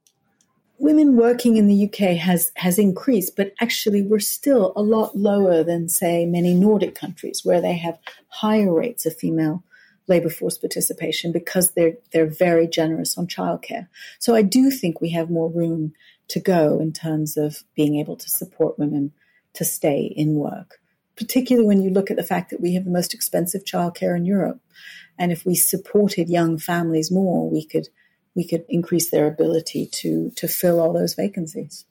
Women 0.77 1.17
working 1.17 1.57
in 1.57 1.67
the 1.67 1.85
UK 1.87 2.17
has 2.17 2.53
has 2.57 2.79
increased, 2.79 3.37
but 3.37 3.53
actually 3.61 4.03
we're 4.03 4.19
still 4.19 4.73
a 4.77 4.83
lot 4.83 5.17
lower 5.17 5.63
than 5.63 5.89
say 5.89 6.27
many 6.27 6.55
Nordic 6.55 6.95
countries 6.95 7.41
where 7.43 7.61
they 7.61 7.77
have 7.79 7.99
higher 8.29 8.73
rates 8.73 9.07
of 9.07 9.17
female 9.17 9.65
labor 10.07 10.29
force 10.29 10.59
participation 10.59 11.33
because 11.33 11.73
they're 11.73 11.97
they're 12.13 12.27
very 12.27 12.67
generous 12.67 13.17
on 13.17 13.27
childcare. 13.27 13.89
So 14.19 14.35
I 14.35 14.43
do 14.43 14.71
think 14.71 15.01
we 15.01 15.11
have 15.11 15.31
more 15.31 15.51
room 15.51 15.95
to 16.29 16.41
go 16.41 16.79
in 16.81 16.93
terms 16.93 17.37
of 17.37 17.65
being 17.75 17.97
able 17.97 18.17
to 18.17 18.29
support 18.29 18.79
women 18.79 19.13
to 19.55 19.65
stay 19.65 20.13
in 20.17 20.35
work, 20.35 20.81
particularly 21.17 21.67
when 21.67 21.83
you 21.83 21.91
look 21.91 22.11
at 22.11 22.17
the 22.17 22.23
fact 22.23 22.51
that 22.51 22.61
we 22.61 22.75
have 22.75 22.85
the 22.85 22.91
most 22.91 23.15
expensive 23.15 23.65
childcare 23.65 24.17
in 24.17 24.25
Europe. 24.25 24.61
And 25.19 25.31
if 25.31 25.47
we 25.47 25.55
supported 25.55 26.29
young 26.29 26.59
families 26.59 27.11
more, 27.11 27.49
we 27.49 27.65
could 27.65 27.89
we 28.35 28.47
could 28.47 28.65
increase 28.69 29.11
their 29.11 29.27
ability 29.27 29.87
to 29.87 30.31
to 30.37 30.49
fill 30.49 30.81
all 30.81 30.93
those 30.93 31.15
vacancies. 31.15 31.85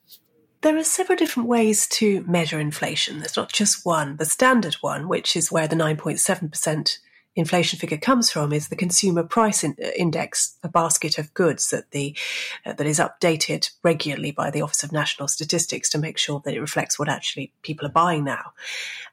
There 0.61 0.77
are 0.77 0.83
several 0.83 1.17
different 1.17 1.49
ways 1.49 1.87
to 1.87 2.23
measure 2.23 2.59
inflation. 2.59 3.19
There's 3.19 3.35
not 3.35 3.51
just 3.51 3.85
one. 3.85 4.15
The 4.15 4.25
standard 4.25 4.75
one, 4.75 5.09
which 5.09 5.35
is 5.35 5.51
where 5.51 5.67
the 5.67 5.75
9.7% 5.75 6.97
inflation 7.35 7.79
figure 7.79 7.97
comes 7.97 8.31
from 8.31 8.53
is 8.53 8.67
the 8.67 8.75
consumer 8.75 9.23
price 9.23 9.63
in, 9.63 9.75
uh, 9.83 9.87
index, 9.95 10.57
a 10.63 10.69
basket 10.69 11.17
of 11.17 11.33
goods 11.33 11.69
that 11.69 11.91
the 11.91 12.15
uh, 12.65 12.73
that 12.73 12.87
is 12.87 12.99
updated 12.99 13.69
regularly 13.83 14.31
by 14.31 14.51
the 14.51 14.61
Office 14.61 14.83
of 14.83 14.91
National 14.91 15.27
Statistics 15.27 15.89
to 15.89 15.97
make 15.97 16.17
sure 16.17 16.41
that 16.45 16.53
it 16.53 16.61
reflects 16.61 16.99
what 16.99 17.09
actually 17.09 17.51
people 17.61 17.87
are 17.87 17.91
buying 17.91 18.23
now. 18.23 18.53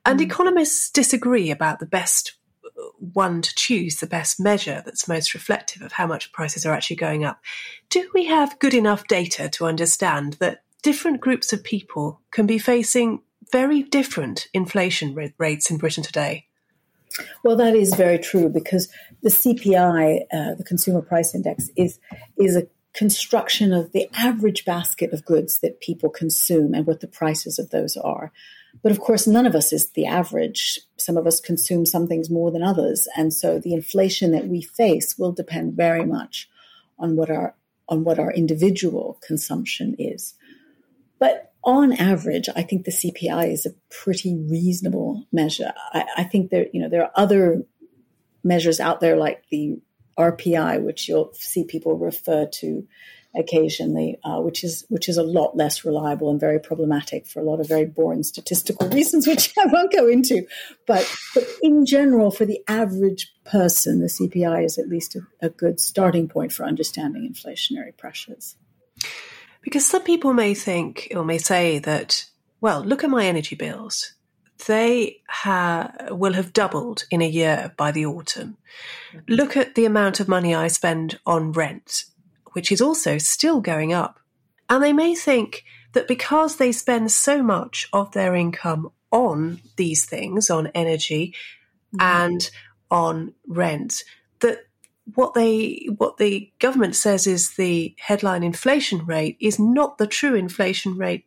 And 0.04 0.20
mm. 0.20 0.24
economists 0.24 0.90
disagree 0.90 1.50
about 1.50 1.80
the 1.80 1.86
best 1.86 2.34
uh, 2.64 2.82
one 2.98 3.42
to 3.42 3.54
choose 3.54 3.96
the 3.96 4.06
best 4.06 4.38
measure 4.38 4.82
that's 4.84 5.08
most 5.08 5.34
reflective 5.34 5.82
of 5.82 5.92
how 5.92 6.06
much 6.06 6.32
prices 6.32 6.66
are 6.66 6.74
actually 6.74 6.96
going 6.96 7.24
up. 7.24 7.40
Do 7.88 8.10
we 8.14 8.26
have 8.26 8.58
good 8.58 8.74
enough 8.74 9.06
data 9.08 9.48
to 9.50 9.66
understand 9.66 10.34
that 10.34 10.62
different 10.82 11.20
groups 11.20 11.52
of 11.52 11.64
people 11.64 12.20
can 12.30 12.46
be 12.46 12.58
facing 12.58 13.22
very 13.50 13.82
different 13.82 14.48
inflation 14.54 15.32
rates 15.38 15.70
in 15.70 15.78
Britain 15.78 16.04
today? 16.04 16.46
Well, 17.44 17.56
that 17.56 17.74
is 17.74 17.94
very 17.94 18.18
true 18.18 18.48
because 18.48 18.88
the 19.22 19.30
CPI, 19.30 20.20
uh, 20.32 20.54
the 20.54 20.64
Consumer 20.64 21.02
Price 21.02 21.34
Index, 21.34 21.68
is 21.76 21.98
is 22.36 22.56
a 22.56 22.66
construction 22.92 23.72
of 23.72 23.92
the 23.92 24.08
average 24.14 24.64
basket 24.64 25.12
of 25.12 25.24
goods 25.24 25.60
that 25.60 25.80
people 25.80 26.10
consume 26.10 26.74
and 26.74 26.86
what 26.86 27.00
the 27.00 27.06
prices 27.06 27.58
of 27.58 27.70
those 27.70 27.96
are. 27.96 28.32
But 28.82 28.92
of 28.92 29.00
course, 29.00 29.26
none 29.26 29.46
of 29.46 29.54
us 29.54 29.72
is 29.72 29.90
the 29.90 30.06
average. 30.06 30.80
Some 30.96 31.16
of 31.16 31.26
us 31.26 31.40
consume 31.40 31.86
some 31.86 32.06
things 32.06 32.30
more 32.30 32.50
than 32.50 32.62
others, 32.62 33.08
and 33.16 33.32
so 33.32 33.58
the 33.58 33.74
inflation 33.74 34.32
that 34.32 34.46
we 34.46 34.62
face 34.62 35.18
will 35.18 35.32
depend 35.32 35.74
very 35.74 36.04
much 36.04 36.48
on 36.98 37.16
what 37.16 37.30
our 37.30 37.54
on 37.88 38.04
what 38.04 38.20
our 38.20 38.32
individual 38.32 39.18
consumption 39.20 39.96
is. 39.98 40.34
But 41.18 41.49
on 41.62 41.92
average, 41.92 42.48
I 42.54 42.62
think 42.62 42.84
the 42.84 42.90
CPI 42.90 43.52
is 43.52 43.66
a 43.66 43.74
pretty 43.90 44.34
reasonable 44.34 45.26
measure. 45.32 45.72
I, 45.92 46.04
I, 46.18 46.24
think 46.24 46.50
there, 46.50 46.66
you 46.72 46.80
know, 46.80 46.88
there 46.88 47.02
are 47.02 47.12
other 47.14 47.64
measures 48.42 48.80
out 48.80 49.00
there 49.00 49.16
like 49.16 49.44
the 49.50 49.78
RPI, 50.18 50.82
which 50.82 51.08
you'll 51.08 51.32
see 51.34 51.64
people 51.64 51.96
refer 51.96 52.46
to 52.46 52.86
occasionally, 53.36 54.18
uh, 54.24 54.40
which 54.40 54.64
is 54.64 54.84
which 54.88 55.08
is 55.08 55.16
a 55.16 55.22
lot 55.22 55.56
less 55.56 55.84
reliable 55.84 56.30
and 56.30 56.40
very 56.40 56.58
problematic 56.58 57.26
for 57.26 57.40
a 57.40 57.44
lot 57.44 57.60
of 57.60 57.68
very 57.68 57.86
boring 57.86 58.22
statistical 58.22 58.88
reasons, 58.90 59.26
which 59.26 59.52
I 59.58 59.66
won't 59.66 59.92
go 59.92 60.08
into. 60.08 60.46
But, 60.86 61.08
but 61.34 61.44
in 61.62 61.86
general, 61.86 62.30
for 62.30 62.44
the 62.44 62.60
average 62.66 63.32
person, 63.44 64.00
the 64.00 64.06
CPI 64.06 64.64
is 64.64 64.78
at 64.78 64.88
least 64.88 65.14
a, 65.14 65.20
a 65.46 65.50
good 65.50 65.78
starting 65.78 66.28
point 66.28 66.52
for 66.52 66.64
understanding 66.64 67.30
inflationary 67.30 67.96
pressures. 67.96 68.56
Because 69.62 69.86
some 69.86 70.02
people 70.02 70.32
may 70.32 70.54
think 70.54 71.12
or 71.14 71.24
may 71.24 71.38
say 71.38 71.78
that, 71.80 72.26
well, 72.60 72.82
look 72.82 73.04
at 73.04 73.10
my 73.10 73.26
energy 73.26 73.56
bills 73.56 74.14
they 74.66 75.22
ha- 75.28 75.92
will 76.10 76.32
have 76.34 76.52
doubled 76.52 77.04
in 77.10 77.22
a 77.22 77.28
year 77.28 77.72
by 77.76 77.90
the 77.90 78.06
autumn. 78.06 78.56
Mm-hmm. 79.12 79.32
Look 79.32 79.56
at 79.56 79.74
the 79.74 79.84
amount 79.84 80.20
of 80.20 80.28
money 80.28 80.54
I 80.54 80.68
spend 80.68 81.18
on 81.26 81.52
rent, 81.52 82.04
which 82.52 82.72
is 82.72 82.80
also 82.80 83.18
still 83.18 83.60
going 83.60 83.92
up. 83.92 84.20
And 84.68 84.82
they 84.82 84.92
may 84.92 85.14
think 85.14 85.64
that 85.92 86.08
because 86.08 86.56
they 86.56 86.72
spend 86.72 87.10
so 87.10 87.42
much 87.42 87.88
of 87.92 88.12
their 88.12 88.34
income 88.34 88.90
on 89.10 89.60
these 89.76 90.06
things, 90.06 90.50
on 90.50 90.68
energy 90.68 91.34
mm-hmm. 91.94 92.00
and 92.00 92.50
on 92.90 93.34
rent, 93.46 94.04
that 94.40 94.66
what 95.14 95.34
they 95.34 95.86
what 95.96 96.16
the 96.18 96.50
government 96.58 96.96
says 96.96 97.26
is 97.26 97.56
the 97.56 97.94
headline 97.98 98.42
inflation 98.42 99.04
rate 99.06 99.36
is 99.40 99.58
not 99.58 99.98
the 99.98 100.06
true 100.06 100.34
inflation 100.34 100.96
rate 100.96 101.24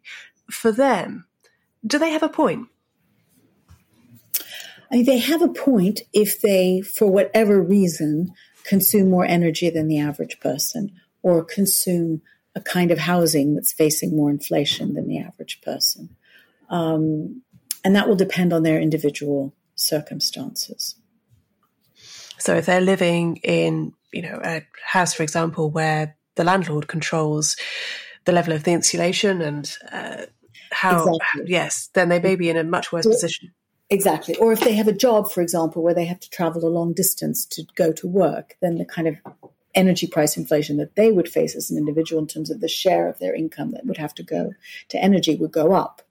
for 0.49 0.71
them. 0.71 1.25
Do 1.85 1.97
they 1.97 2.11
have 2.11 2.23
a 2.23 2.29
point? 2.29 2.67
I 4.91 4.97
mean, 4.97 5.05
they 5.05 5.17
have 5.17 5.41
a 5.41 5.47
point 5.47 6.01
if 6.13 6.41
they, 6.41 6.81
for 6.81 7.07
whatever 7.07 7.61
reason, 7.61 8.33
consume 8.63 9.09
more 9.09 9.25
energy 9.25 9.69
than 9.69 9.87
the 9.87 9.99
average 9.99 10.39
person 10.39 10.91
or 11.23 11.43
consume 11.43 12.21
a 12.55 12.61
kind 12.61 12.91
of 12.91 12.99
housing 12.99 13.55
that's 13.55 13.73
facing 13.73 14.15
more 14.15 14.29
inflation 14.29 14.93
than 14.93 15.07
the 15.07 15.19
average 15.19 15.61
person. 15.61 16.15
Um, 16.69 17.41
and 17.83 17.95
that 17.95 18.07
will 18.07 18.15
depend 18.15 18.53
on 18.53 18.63
their 18.63 18.79
individual 18.79 19.53
circumstances. 19.75 20.95
So 22.43 22.55
if 22.55 22.65
they're 22.65 22.81
living 22.81 23.37
in, 23.37 23.93
you 24.11 24.21
know, 24.21 24.37
a 24.43 24.67
house, 24.85 25.13
for 25.13 25.23
example, 25.23 25.69
where 25.69 26.17
the 26.35 26.43
landlord 26.43 26.89
controls 26.89 27.55
the 28.25 28.33
level 28.33 28.51
of 28.51 28.65
the 28.65 28.71
insulation 28.71 29.41
and 29.41 29.73
uh, 29.89 30.25
how, 30.69 31.07
exactly. 31.07 31.45
yes, 31.47 31.89
then 31.93 32.09
they 32.09 32.19
may 32.19 32.35
be 32.35 32.49
in 32.49 32.57
a 32.57 32.65
much 32.65 32.91
worse 32.91 33.07
position. 33.07 33.53
Exactly. 33.89 34.35
Or 34.35 34.51
if 34.51 34.59
they 34.59 34.73
have 34.73 34.89
a 34.89 34.93
job, 34.93 35.31
for 35.31 35.41
example, 35.41 35.83
where 35.83 35.93
they 35.93 36.03
have 36.03 36.19
to 36.19 36.29
travel 36.31 36.65
a 36.65 36.67
long 36.67 36.91
distance 36.91 37.45
to 37.45 37.63
go 37.75 37.93
to 37.93 38.07
work, 38.07 38.57
then 38.61 38.77
the 38.77 38.85
kind 38.85 39.07
of 39.07 39.15
energy 39.73 40.05
price 40.05 40.35
inflation 40.35 40.75
that 40.77 40.97
they 40.97 41.13
would 41.13 41.29
face 41.29 41.55
as 41.55 41.71
an 41.71 41.77
individual 41.77 42.21
in 42.21 42.27
terms 42.27 42.49
of 42.49 42.59
the 42.59 42.67
share 42.67 43.07
of 43.07 43.19
their 43.19 43.33
income 43.33 43.71
that 43.71 43.85
would 43.85 43.97
have 43.97 44.13
to 44.15 44.23
go 44.23 44.51
to 44.89 45.01
energy 45.01 45.37
would 45.37 45.53
go 45.53 45.71
up 45.71 46.01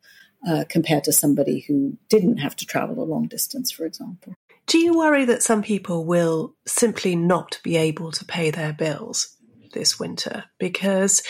uh, 0.48 0.64
compared 0.68 1.04
to 1.04 1.12
somebody 1.12 1.60
who 1.60 1.98
didn't 2.08 2.38
have 2.38 2.56
to 2.56 2.66
travel 2.66 3.02
a 3.02 3.04
long 3.04 3.28
distance, 3.28 3.70
for 3.70 3.84
example. 3.84 4.34
Do 4.72 4.78
you 4.78 4.96
worry 4.96 5.26
that 5.26 5.42
some 5.42 5.60
people 5.60 6.06
will 6.06 6.54
simply 6.66 7.14
not 7.14 7.60
be 7.62 7.76
able 7.76 8.10
to 8.10 8.24
pay 8.24 8.50
their 8.50 8.72
bills? 8.72 9.36
This 9.72 9.98
winter 9.98 10.44
because 10.58 11.22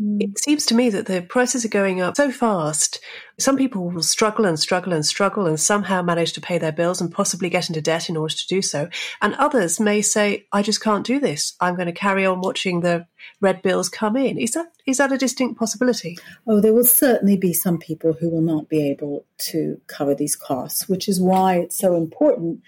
mm. 0.00 0.22
it 0.22 0.38
seems 0.38 0.66
to 0.66 0.74
me 0.74 0.90
that 0.90 1.06
the 1.06 1.22
prices 1.22 1.64
are 1.64 1.68
going 1.68 2.00
up 2.00 2.16
so 2.16 2.30
fast. 2.30 3.00
Some 3.38 3.56
people 3.56 3.90
will 3.90 4.02
struggle 4.02 4.44
and 4.44 4.58
struggle 4.58 4.92
and 4.92 5.04
struggle 5.04 5.46
and 5.46 5.58
somehow 5.58 6.02
manage 6.02 6.32
to 6.34 6.40
pay 6.40 6.58
their 6.58 6.72
bills 6.72 7.00
and 7.00 7.10
possibly 7.12 7.48
get 7.48 7.68
into 7.68 7.80
debt 7.80 8.08
in 8.08 8.16
order 8.16 8.34
to 8.34 8.46
do 8.46 8.62
so. 8.62 8.88
And 9.20 9.34
others 9.34 9.80
may 9.80 10.02
say, 10.02 10.46
I 10.52 10.62
just 10.62 10.82
can't 10.82 11.06
do 11.06 11.18
this. 11.18 11.54
I'm 11.60 11.74
going 11.74 11.86
to 11.86 11.92
carry 11.92 12.26
on 12.26 12.40
watching 12.40 12.80
the 12.80 13.06
red 13.40 13.62
bills 13.62 13.88
come 13.88 14.16
in. 14.16 14.38
Is 14.38 14.52
that 14.52 14.66
is 14.86 14.98
that 14.98 15.12
a 15.12 15.18
distinct 15.18 15.58
possibility? 15.58 16.18
Oh, 16.46 16.60
there 16.60 16.74
will 16.74 16.84
certainly 16.84 17.36
be 17.36 17.52
some 17.52 17.78
people 17.78 18.12
who 18.12 18.28
will 18.28 18.42
not 18.42 18.68
be 18.68 18.88
able 18.90 19.24
to 19.38 19.80
cover 19.86 20.14
these 20.14 20.36
costs, 20.36 20.88
which 20.88 21.08
is 21.08 21.20
why 21.20 21.56
it's 21.56 21.76
so 21.76 21.94
important 21.94 22.62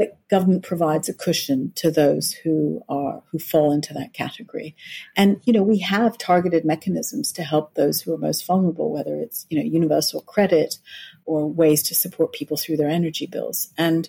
that 0.00 0.16
government 0.30 0.62
provides 0.62 1.10
a 1.10 1.14
cushion 1.14 1.72
to 1.74 1.90
those 1.90 2.32
who 2.32 2.80
are 2.88 3.22
who 3.30 3.38
fall 3.38 3.70
into 3.70 3.92
that 3.92 4.14
category. 4.14 4.74
And 5.14 5.42
you 5.44 5.52
know, 5.52 5.62
we 5.62 5.78
have 5.80 6.16
targeted 6.16 6.64
mechanisms 6.64 7.30
to 7.32 7.42
help 7.42 7.74
those 7.74 8.00
who 8.00 8.14
are 8.14 8.18
most 8.18 8.46
vulnerable, 8.46 8.90
whether 8.90 9.14
it's 9.16 9.46
you 9.50 9.58
know 9.58 9.64
universal 9.64 10.22
credit 10.22 10.76
or 11.26 11.46
ways 11.46 11.82
to 11.82 11.94
support 11.94 12.32
people 12.32 12.56
through 12.56 12.78
their 12.78 12.88
energy 12.88 13.26
bills. 13.26 13.68
And 13.76 14.08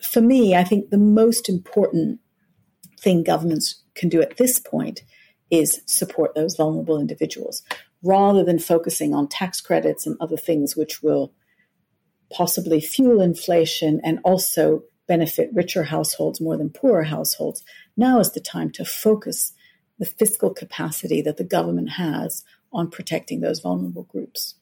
for 0.00 0.20
me, 0.20 0.54
I 0.54 0.62
think 0.62 0.90
the 0.90 0.98
most 0.98 1.48
important 1.48 2.20
thing 3.00 3.24
governments 3.24 3.82
can 3.96 4.08
do 4.08 4.22
at 4.22 4.36
this 4.36 4.60
point 4.60 5.02
is 5.50 5.82
support 5.86 6.36
those 6.36 6.54
vulnerable 6.54 7.00
individuals 7.00 7.64
rather 8.04 8.44
than 8.44 8.60
focusing 8.60 9.14
on 9.14 9.26
tax 9.26 9.60
credits 9.60 10.06
and 10.06 10.16
other 10.20 10.36
things 10.36 10.76
which 10.76 11.02
will 11.02 11.32
possibly 12.30 12.80
fuel 12.80 13.20
inflation 13.20 14.00
and 14.04 14.20
also 14.22 14.82
benefit 15.08 15.50
richer 15.52 15.84
households 15.84 16.40
more 16.40 16.56
than 16.56 16.70
poorer 16.70 17.04
households. 17.04 17.64
Now 17.96 18.20
is 18.20 18.32
the 18.32 18.40
time 18.40 18.70
to 18.72 18.84
focus 18.84 19.52
the 19.98 20.06
fiscal 20.06 20.50
capacity 20.50 21.20
that 21.22 21.38
the 21.38 21.44
government 21.44 21.90
has 21.90 22.44
on 22.72 22.90
protecting 22.90 23.40
those 23.40 23.60
vulnerable 23.60 24.04
groups. 24.04 24.54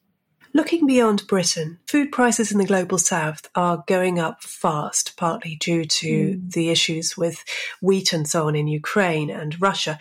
Looking 0.53 0.87
beyond 0.87 1.27
Britain, 1.27 1.77
food 1.87 2.11
prices 2.11 2.51
in 2.51 2.57
the 2.57 2.65
global 2.65 2.97
south 2.97 3.47
are 3.53 3.83
going 3.85 4.17
up 4.17 4.41
fast, 4.41 5.15
partly 5.17 5.55
due 5.55 5.85
to 5.85 6.07
mm. 6.07 6.51
the 6.51 6.69
issues 6.69 7.17
with 7.17 7.43
wheat 7.81 8.13
and 8.13 8.27
so 8.27 8.47
on 8.47 8.55
in 8.55 8.67
Ukraine 8.67 9.29
and 9.29 9.61
Russia. 9.61 9.99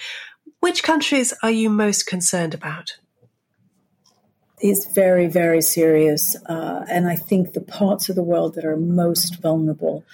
Which 0.60 0.82
countries 0.82 1.34
are 1.42 1.50
you 1.50 1.68
most 1.68 2.06
concerned 2.06 2.54
about? 2.54 2.96
It's 4.58 4.86
very, 4.94 5.26
very 5.26 5.60
serious. 5.60 6.36
Uh, 6.46 6.84
and 6.88 7.06
I 7.06 7.16
think 7.16 7.52
the 7.52 7.60
parts 7.60 8.08
of 8.08 8.16
the 8.16 8.22
world 8.22 8.54
that 8.54 8.64
are 8.64 8.76
most 8.76 9.42
vulnerable 9.42 10.04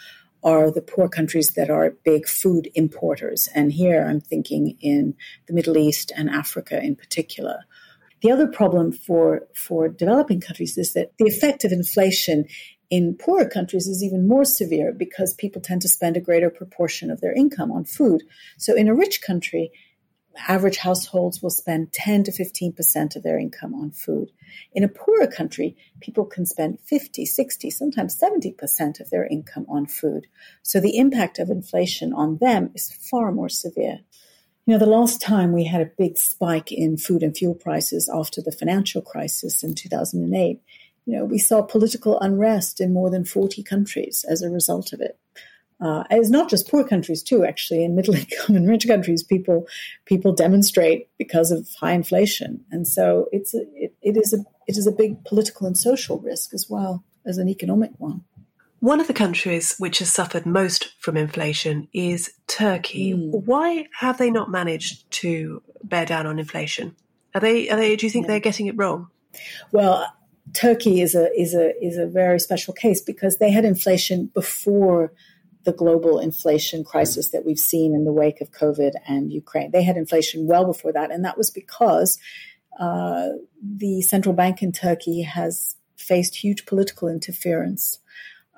are 0.42 0.70
the 0.70 0.82
poor 0.82 1.08
countries 1.08 1.50
that 1.50 1.70
are 1.70 1.96
big 2.04 2.26
food 2.26 2.68
importers. 2.74 3.48
And 3.54 3.72
here 3.72 4.04
I'm 4.04 4.20
thinking 4.20 4.76
in 4.80 5.14
the 5.46 5.54
Middle 5.54 5.76
East 5.76 6.12
and 6.16 6.28
Africa 6.28 6.82
in 6.82 6.96
particular. 6.96 7.60
The 8.22 8.30
other 8.30 8.46
problem 8.46 8.92
for, 8.92 9.48
for 9.54 9.88
developing 9.88 10.40
countries 10.40 10.78
is 10.78 10.92
that 10.92 11.12
the 11.18 11.26
effect 11.26 11.64
of 11.64 11.72
inflation 11.72 12.46
in 12.90 13.16
poorer 13.16 13.48
countries 13.48 13.86
is 13.86 14.02
even 14.04 14.28
more 14.28 14.44
severe 14.44 14.92
because 14.92 15.34
people 15.34 15.62
tend 15.62 15.82
to 15.82 15.88
spend 15.88 16.16
a 16.16 16.20
greater 16.20 16.50
proportion 16.50 17.10
of 17.10 17.20
their 17.20 17.32
income 17.32 17.72
on 17.72 17.84
food. 17.84 18.22
So 18.58 18.76
in 18.76 18.86
a 18.86 18.94
rich 18.94 19.22
country, 19.22 19.72
average 20.48 20.78
households 20.78 21.42
will 21.42 21.50
spend 21.50 21.92
10 21.92 22.24
to 22.24 22.32
15% 22.32 23.16
of 23.16 23.22
their 23.22 23.38
income 23.38 23.74
on 23.74 23.90
food. 23.90 24.30
In 24.72 24.84
a 24.84 24.88
poorer 24.88 25.26
country, 25.26 25.76
people 26.00 26.24
can 26.24 26.46
spend 26.46 26.80
50, 26.80 27.24
60, 27.26 27.70
sometimes 27.70 28.18
70% 28.18 29.00
of 29.00 29.10
their 29.10 29.26
income 29.26 29.66
on 29.68 29.86
food. 29.86 30.26
So 30.62 30.80
the 30.80 30.96
impact 30.98 31.38
of 31.38 31.50
inflation 31.50 32.12
on 32.12 32.38
them 32.38 32.70
is 32.74 32.92
far 32.92 33.32
more 33.32 33.48
severe. 33.48 34.00
You 34.66 34.74
know, 34.74 34.78
the 34.78 34.86
last 34.86 35.20
time 35.20 35.52
we 35.52 35.64
had 35.64 35.80
a 35.80 35.90
big 35.98 36.16
spike 36.16 36.70
in 36.70 36.96
food 36.96 37.22
and 37.22 37.36
fuel 37.36 37.54
prices 37.54 38.08
after 38.12 38.40
the 38.40 38.52
financial 38.52 39.02
crisis 39.02 39.62
in 39.64 39.74
2008, 39.74 40.60
you 41.04 41.16
know, 41.16 41.24
we 41.24 41.38
saw 41.38 41.62
political 41.62 42.20
unrest 42.20 42.80
in 42.80 42.92
more 42.92 43.10
than 43.10 43.24
40 43.24 43.62
countries 43.64 44.24
as 44.28 44.40
a 44.40 44.50
result 44.50 44.92
of 44.92 45.00
it. 45.00 45.18
Uh, 45.82 46.04
it's 46.10 46.30
not 46.30 46.48
just 46.48 46.70
poor 46.70 46.84
countries 46.84 47.22
too. 47.22 47.44
Actually, 47.44 47.84
in 47.84 47.96
middle 47.96 48.14
income 48.22 48.56
and 48.56 48.68
rich 48.68 48.86
countries, 48.86 49.22
people 49.22 49.66
people 50.04 50.32
demonstrate 50.32 51.08
because 51.18 51.50
of 51.50 51.68
high 51.80 51.92
inflation, 51.92 52.64
and 52.70 52.86
so 52.86 53.28
it's 53.32 53.54
a, 53.54 53.62
it, 53.74 53.94
it 54.00 54.16
is 54.16 54.32
a 54.32 54.38
it 54.66 54.76
is 54.76 54.86
a 54.86 54.92
big 54.92 55.24
political 55.24 55.66
and 55.66 55.76
social 55.76 56.18
risk 56.20 56.54
as 56.54 56.66
well 56.70 57.04
as 57.26 57.38
an 57.38 57.48
economic 57.48 57.90
one. 57.98 58.22
One 58.78 59.00
of 59.00 59.06
the 59.06 59.14
countries 59.14 59.76
which 59.78 60.00
has 60.00 60.12
suffered 60.12 60.44
most 60.44 60.92
from 60.98 61.16
inflation 61.16 61.88
is 61.92 62.32
Turkey. 62.48 63.14
Mm. 63.14 63.44
Why 63.44 63.86
have 63.98 64.18
they 64.18 64.30
not 64.30 64.50
managed 64.50 65.10
to 65.22 65.62
bear 65.84 66.04
down 66.04 66.26
on 66.26 66.38
inflation? 66.38 66.94
Are 67.34 67.40
they? 67.40 67.68
Are 67.70 67.76
they? 67.76 67.96
Do 67.96 68.06
you 68.06 68.10
think 68.10 68.26
yeah. 68.26 68.32
they're 68.32 68.40
getting 68.40 68.66
it 68.66 68.76
wrong? 68.76 69.08
Well, 69.72 70.12
Turkey 70.52 71.00
is 71.00 71.14
a 71.14 71.32
is 71.40 71.54
a 71.54 71.76
is 71.84 71.96
a 71.96 72.06
very 72.06 72.38
special 72.38 72.74
case 72.74 73.00
because 73.00 73.38
they 73.38 73.50
had 73.50 73.64
inflation 73.64 74.26
before 74.26 75.12
the 75.64 75.72
global 75.72 76.18
inflation 76.18 76.84
crisis 76.84 77.30
that 77.30 77.44
we've 77.44 77.58
seen 77.58 77.94
in 77.94 78.04
the 78.04 78.12
wake 78.12 78.40
of 78.40 78.50
COVID 78.50 78.92
and 79.06 79.32
Ukraine. 79.32 79.70
They 79.70 79.82
had 79.82 79.96
inflation 79.96 80.46
well 80.46 80.64
before 80.64 80.92
that, 80.92 81.10
and 81.10 81.24
that 81.24 81.38
was 81.38 81.50
because 81.50 82.18
uh, 82.80 83.28
the 83.62 84.02
central 84.02 84.34
bank 84.34 84.62
in 84.62 84.72
Turkey 84.72 85.22
has 85.22 85.76
faced 85.96 86.36
huge 86.36 86.66
political 86.66 87.08
interference 87.08 87.98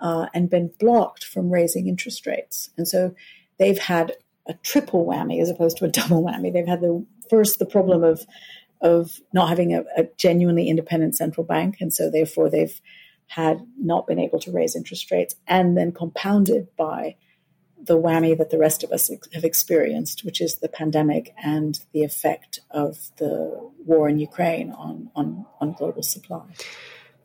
uh, 0.00 0.26
and 0.34 0.50
been 0.50 0.70
blocked 0.78 1.24
from 1.24 1.50
raising 1.50 1.88
interest 1.88 2.26
rates. 2.26 2.70
And 2.76 2.88
so 2.88 3.14
they've 3.58 3.78
had 3.78 4.12
a 4.46 4.54
triple 4.54 5.06
whammy 5.06 5.40
as 5.40 5.50
opposed 5.50 5.78
to 5.78 5.84
a 5.84 5.88
double 6.00 6.22
whammy. 6.22 6.52
They've 6.52 6.66
had 6.66 6.80
the 6.80 7.04
first 7.30 7.58
the 7.58 7.66
problem 7.66 8.02
of 8.02 8.24
of 8.80 9.18
not 9.32 9.48
having 9.48 9.72
a, 9.72 9.82
a 9.96 10.06
genuinely 10.18 10.68
independent 10.68 11.16
central 11.16 11.46
bank, 11.46 11.78
and 11.80 11.92
so 11.92 12.10
therefore 12.10 12.50
they've 12.50 12.80
had 13.26 13.66
not 13.78 14.06
been 14.06 14.18
able 14.18 14.38
to 14.40 14.52
raise 14.52 14.76
interest 14.76 15.10
rates, 15.10 15.34
and 15.46 15.76
then 15.76 15.92
compounded 15.92 16.68
by 16.76 17.16
the 17.86 17.98
whammy 17.98 18.36
that 18.36 18.50
the 18.50 18.58
rest 18.58 18.82
of 18.82 18.92
us 18.92 19.10
have 19.32 19.44
experienced, 19.44 20.24
which 20.24 20.40
is 20.40 20.56
the 20.56 20.68
pandemic 20.68 21.34
and 21.42 21.80
the 21.92 22.02
effect 22.02 22.60
of 22.70 23.10
the 23.18 23.70
war 23.84 24.08
in 24.08 24.18
Ukraine 24.18 24.70
on, 24.72 25.10
on, 25.14 25.46
on 25.60 25.72
global 25.72 26.02
supply. 26.02 26.42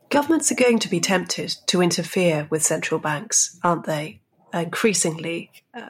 Governments 0.10 0.52
are 0.52 0.56
going 0.56 0.80
to 0.80 0.90
be 0.90 1.00
tempted 1.00 1.56
to 1.68 1.82
interfere 1.82 2.48
with 2.50 2.64
central 2.64 3.00
banks, 3.00 3.60
aren't 3.64 3.86
they? 3.86 4.22
Increasingly. 4.54 5.52
Uh, 5.74 5.90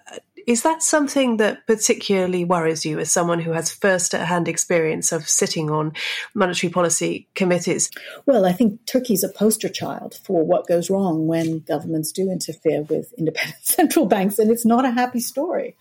is 0.50 0.63
that 0.63 0.82
something 0.82 1.38
that 1.38 1.67
particularly 1.67 2.43
worries 2.43 2.84
you 2.84 2.98
as 2.98 3.12
someone 3.12 3.39
who 3.39 3.52
has 3.52 3.72
first 3.72 4.13
hand 4.13 4.48
experience 4.48 5.12
of 5.12 5.30
sitting 5.30 5.69
on 5.69 5.93
monetary 6.34 6.72
policy 6.72 7.28
committees? 7.36 7.91
Well, 8.26 8.45
I 8.45 8.52
think 8.54 8.84
Turkey's 8.88 9.24
a 9.24 9.30
poster 9.30 9.69
child 9.69 10.19
for 10.24 10.43
what 10.43 10.65
goes 10.65 10.89
wrong 10.89 11.28
when 11.28 11.60
governments 11.60 12.12
do 12.12 12.32
interfere 12.32 12.82
with 12.82 13.13
independent 13.13 13.60
central 13.63 14.08
banks, 14.08 14.39
and 14.39 14.50
it's 14.50 14.65
not 14.65 14.86
a 14.86 14.91
happy 14.91 15.19
story. 15.19 15.76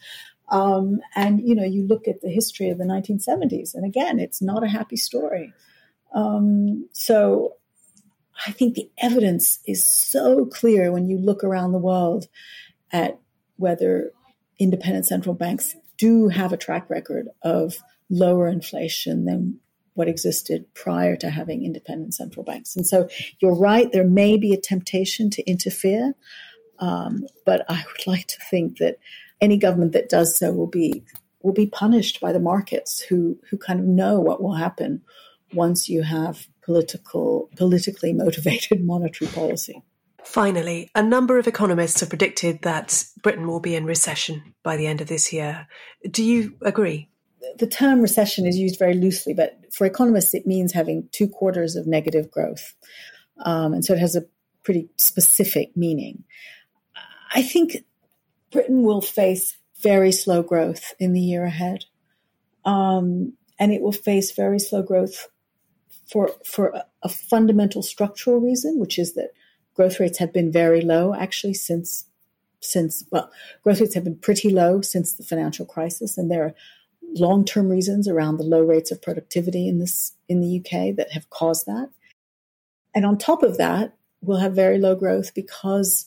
Um, 0.51 1.01
and, 1.15 1.41
you 1.41 1.55
know, 1.55 1.65
you 1.65 1.87
look 1.87 2.07
at 2.07 2.21
the 2.21 2.31
history 2.31 2.69
of 2.69 2.77
the 2.77 2.85
1970s, 2.85 3.75
and 3.75 3.87
again, 3.87 4.19
it's 4.19 4.43
not 4.43 4.63
a 4.65 4.69
happy 4.69 4.97
story. 4.97 5.55
Um, 6.15 6.89
so 6.93 7.57
I 8.47 8.53
think 8.53 8.75
the 8.75 8.91
evidence 8.99 9.61
is 9.67 9.85
so 9.85 10.47
clear 10.47 10.93
when 10.93 11.09
you 11.09 11.19
look 11.19 11.43
around 11.43 11.73
the 11.73 11.79
world 11.79 12.29
at 12.93 13.19
whether 13.57 14.13
independent 14.59 15.07
central 15.07 15.35
banks 15.35 15.77
do 15.97 16.29
have 16.29 16.53
a 16.53 16.57
track 16.57 16.89
record 16.89 17.29
of 17.43 17.77
lower 18.11 18.49
inflation 18.49 19.25
than 19.25 19.61
what 19.95 20.09
existed 20.09 20.65
prior 20.75 21.17
to 21.17 21.29
having 21.29 21.65
independent 21.65 22.15
central 22.15 22.45
banks. 22.45 22.77
And 22.77 22.87
so 22.87 23.09
you're 23.41 23.55
right, 23.55 23.91
there 23.91 24.07
may 24.07 24.37
be 24.37 24.53
a 24.53 24.61
temptation 24.61 25.29
to 25.31 25.43
interfere, 25.43 26.15
um, 26.79 27.25
but 27.45 27.65
I 27.69 27.85
would 27.85 28.07
like 28.07 28.29
to 28.29 28.39
think 28.49 28.79
that 28.79 28.99
any 29.41 29.57
government 29.57 29.93
that 29.93 30.09
does 30.09 30.37
so 30.37 30.53
will 30.53 30.69
be 30.69 31.05
will 31.43 31.53
be 31.53 31.67
punished 31.67 32.21
by 32.21 32.33
the 32.33 32.41
markets 32.41 33.01
who 33.01 33.39
who 33.51 33.57
kind 33.57 33.81
of 33.81 33.87
know 33.87 34.21
what 34.21 34.43
will 34.43 34.55
happen 34.55 35.03
once 35.53 35.89
you 35.89 36.03
have 36.03 36.47
political 36.63 37.49
politically 37.57 38.13
motivated 38.13 38.85
monetary 38.85 39.31
policy. 39.33 39.83
Finally, 40.29 40.91
a 40.95 41.03
number 41.03 41.39
of 41.39 41.47
economists 41.47 42.01
have 42.01 42.11
predicted 42.11 42.61
that 42.61 43.03
Britain 43.23 43.47
will 43.47 43.61
be 43.61 43.75
in 43.75 43.87
recession 43.87 44.55
by 44.63 44.77
the 44.77 44.87
end 44.87 45.01
of 45.01 45.09
this 45.09 45.33
year. 45.33 45.67
Do 46.11 46.23
you 46.23 46.55
agree? 46.61 47.09
The 47.57 47.67
term 47.67 48.03
recession 48.03 48.45
is 48.45 48.59
used 48.59 48.79
very 48.79 48.93
loosely, 48.93 49.33
but 49.33 49.59
for 49.73 49.87
economists, 49.87 50.35
it 50.35 50.47
means 50.47 50.75
having 50.75 51.09
two 51.13 51.29
quarters 51.29 51.77
of 51.77 51.87
negative 51.87 52.31
growth. 52.31 52.75
Um, 53.47 53.73
and 53.73 53.83
so 53.83 53.95
it 53.95 54.01
has 54.01 54.17
a 54.17 54.27
pretty 54.65 54.91
specific 54.99 55.75
meaning. 55.75 56.25
I 57.35 57.41
think 57.41 57.79
Britain 58.53 58.83
will 58.83 59.01
face 59.01 59.57
very 59.83 60.13
slow 60.13 60.43
growth 60.43 60.93
in 61.01 61.15
the 61.15 61.23
year 61.23 61.47
ahead. 61.47 61.87
Um, 62.67 63.33
and 63.59 63.73
it 63.73 63.81
will 63.81 63.93
face 63.93 64.33
very 64.33 64.59
slow 64.59 64.83
growth 64.83 65.27
for, 66.07 66.33
for 66.45 66.69
a, 66.69 66.85
a 67.03 67.09
fundamental 67.09 67.83
structural 67.83 68.41
reason, 68.41 68.79
which 68.79 68.99
is 68.99 69.15
that 69.15 69.31
growth 69.79 70.01
rates 70.01 70.19
have 70.19 70.33
been 70.33 70.51
very 70.51 70.81
low 70.81 71.15
actually 71.15 71.55
since 71.55 72.05
since 72.61 73.05
well 73.13 73.31
growth 73.63 73.81
rates 73.81 73.95
have 73.95 74.03
been 74.03 74.19
pretty 74.19 74.51
low 74.51 74.81
since 74.81 75.15
the 75.15 75.23
financial 75.23 75.65
crisis 75.65 76.19
and 76.19 76.29
there 76.29 76.45
are 76.47 76.55
long-term 77.15 77.69
reasons 77.69 78.09
around 78.09 78.37
the 78.37 78.43
low 78.45 78.61
rates 78.61 78.91
of 78.91 79.01
productivity 79.01 79.69
in 79.69 79.79
this 79.79 80.15
in 80.29 80.41
the 80.41 80.59
UK 80.59 80.97
that 80.97 81.13
have 81.13 81.31
caused 81.31 81.65
that. 81.67 81.89
And 82.93 83.07
on 83.07 83.19
top 83.19 83.45
of 83.45 83.57
that 83.59 83.95
we'll 84.21 84.39
have 84.39 84.53
very 84.53 84.79
low 84.79 84.97
growth 84.97 85.33
because 85.33 86.07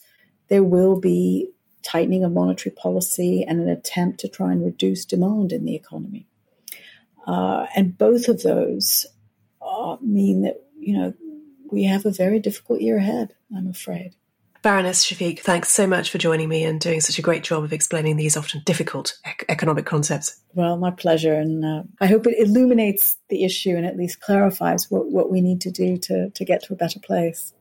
there 0.50 0.66
will 0.66 1.00
be 1.00 1.50
tightening 1.82 2.26
of 2.26 2.34
monetary 2.34 2.76
policy 2.76 3.46
and 3.48 3.62
an 3.62 3.70
attempt 3.70 4.20
to 4.20 4.28
try 4.28 4.52
and 4.52 4.66
reduce 4.66 5.06
demand 5.06 5.54
in 5.54 5.64
the 5.64 5.76
economy. 5.76 6.28
Uh, 7.26 7.68
and 7.74 7.98
both 7.98 8.28
of 8.28 8.44
those 8.44 9.06
uh, 9.62 9.96
mean 10.02 10.42
that 10.42 10.58
you 10.78 10.98
know 10.98 11.14
we 11.72 11.86
have 11.86 12.06
a 12.06 12.12
very 12.12 12.40
difficult 12.40 12.82
year 12.82 12.98
ahead, 12.98 13.36
I'm 13.56 13.68
afraid. 13.68 14.16
Baroness 14.62 15.04
Shafik, 15.04 15.40
thanks 15.40 15.72
so 15.72 15.88
much 15.88 16.12
for 16.12 16.20
joining 16.20 16.48
me 16.48 16.64
and 16.64 16.80
doing 16.80 17.02
such 17.02 17.18
a 17.18 17.24
great 17.24 17.44
job 17.44 17.64
of 17.64 17.74
explaining 17.74 18.16
these 18.16 18.38
often 18.38 18.62
difficult 18.64 19.18
ec- 19.26 19.46
economic 19.50 19.88
concepts. 19.88 20.40
Well, 20.54 20.78
my 20.78 20.92
pleasure. 20.92 21.34
And 21.34 21.66
uh, 21.66 21.84
I 22.00 22.06
hope 22.06 22.28
it 22.28 22.38
illuminates 22.38 23.18
the 23.30 23.44
issue 23.44 23.76
and 23.76 23.88
at 23.88 23.98
least 23.98 24.22
clarifies 24.22 24.92
what, 24.92 25.10
what 25.10 25.32
we 25.32 25.42
need 25.42 25.62
to 25.62 25.72
do 25.72 25.98
to, 25.98 26.30
to 26.30 26.46
get 26.46 26.64
to 26.66 26.74
a 26.74 26.76
better 26.76 27.00
place. 27.00 27.54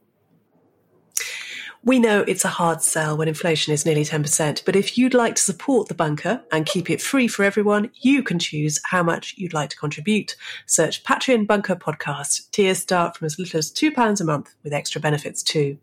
We 1.82 1.98
know 1.98 2.20
it's 2.28 2.44
a 2.44 2.48
hard 2.48 2.82
sell 2.82 3.16
when 3.16 3.26
inflation 3.26 3.72
is 3.72 3.86
nearly 3.86 4.04
10%, 4.04 4.66
but 4.66 4.76
if 4.76 4.98
you'd 4.98 5.14
like 5.14 5.36
to 5.36 5.42
support 5.42 5.88
the 5.88 5.94
bunker 5.94 6.42
and 6.52 6.66
keep 6.66 6.90
it 6.90 7.00
free 7.00 7.26
for 7.26 7.42
everyone, 7.42 7.90
you 7.94 8.22
can 8.22 8.38
choose 8.38 8.78
how 8.84 9.02
much 9.02 9.34
you'd 9.38 9.54
like 9.54 9.70
to 9.70 9.78
contribute. 9.78 10.36
Search 10.66 11.02
Patreon 11.04 11.46
Bunker 11.46 11.76
Podcast. 11.76 12.50
Tiers 12.50 12.80
start 12.80 13.16
from 13.16 13.24
as 13.24 13.38
little 13.38 13.56
as 13.56 13.72
£2 13.72 14.20
a 14.20 14.24
month 14.24 14.54
with 14.62 14.74
extra 14.74 15.00
benefits 15.00 15.42
too. 15.42 15.78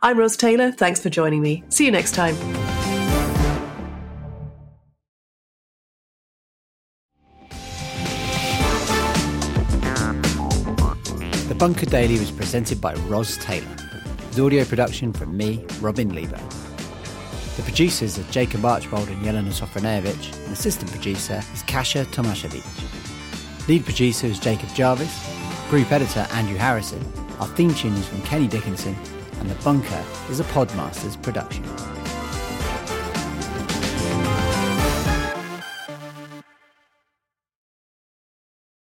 I'm 0.00 0.18
Ros 0.18 0.34
Taylor. 0.34 0.72
Thanks 0.72 1.00
for 1.00 1.10
joining 1.10 1.42
me. 1.42 1.62
See 1.68 1.84
you 1.84 1.90
next 1.90 2.12
time. 2.12 2.34
The 11.48 11.56
Bunker 11.58 11.84
Daily 11.84 12.18
was 12.18 12.30
presented 12.30 12.80
by 12.80 12.94
Ros 12.94 13.36
Taylor 13.36 13.81
with 14.32 14.40
audio 14.40 14.64
production 14.64 15.12
from 15.12 15.36
me, 15.36 15.62
Robin 15.82 16.08
Leeburn. 16.08 16.48
The 17.56 17.62
producers 17.64 18.18
are 18.18 18.22
Jacob 18.30 18.64
Archbold 18.64 19.08
and 19.08 19.22
Jelena 19.22 19.52
Sofronijevic, 19.52 20.44
and 20.44 20.52
assistant 20.54 20.90
producer 20.90 21.42
is 21.52 21.62
Kasia 21.64 22.06
Tomasiewicz. 22.06 23.68
Lead 23.68 23.84
producer 23.84 24.26
is 24.26 24.38
Jacob 24.38 24.70
Jarvis, 24.74 25.28
group 25.68 25.92
editor 25.92 26.26
Andrew 26.32 26.56
Harrison, 26.56 27.04
our 27.40 27.46
theme 27.48 27.74
tune 27.74 27.92
is 27.92 28.08
from 28.08 28.22
Kenny 28.22 28.48
Dickinson, 28.48 28.96
and 29.38 29.50
The 29.50 29.54
Bunker 29.62 30.02
is 30.30 30.40
a 30.40 30.44
Podmasters 30.44 31.20
production. 31.22 31.64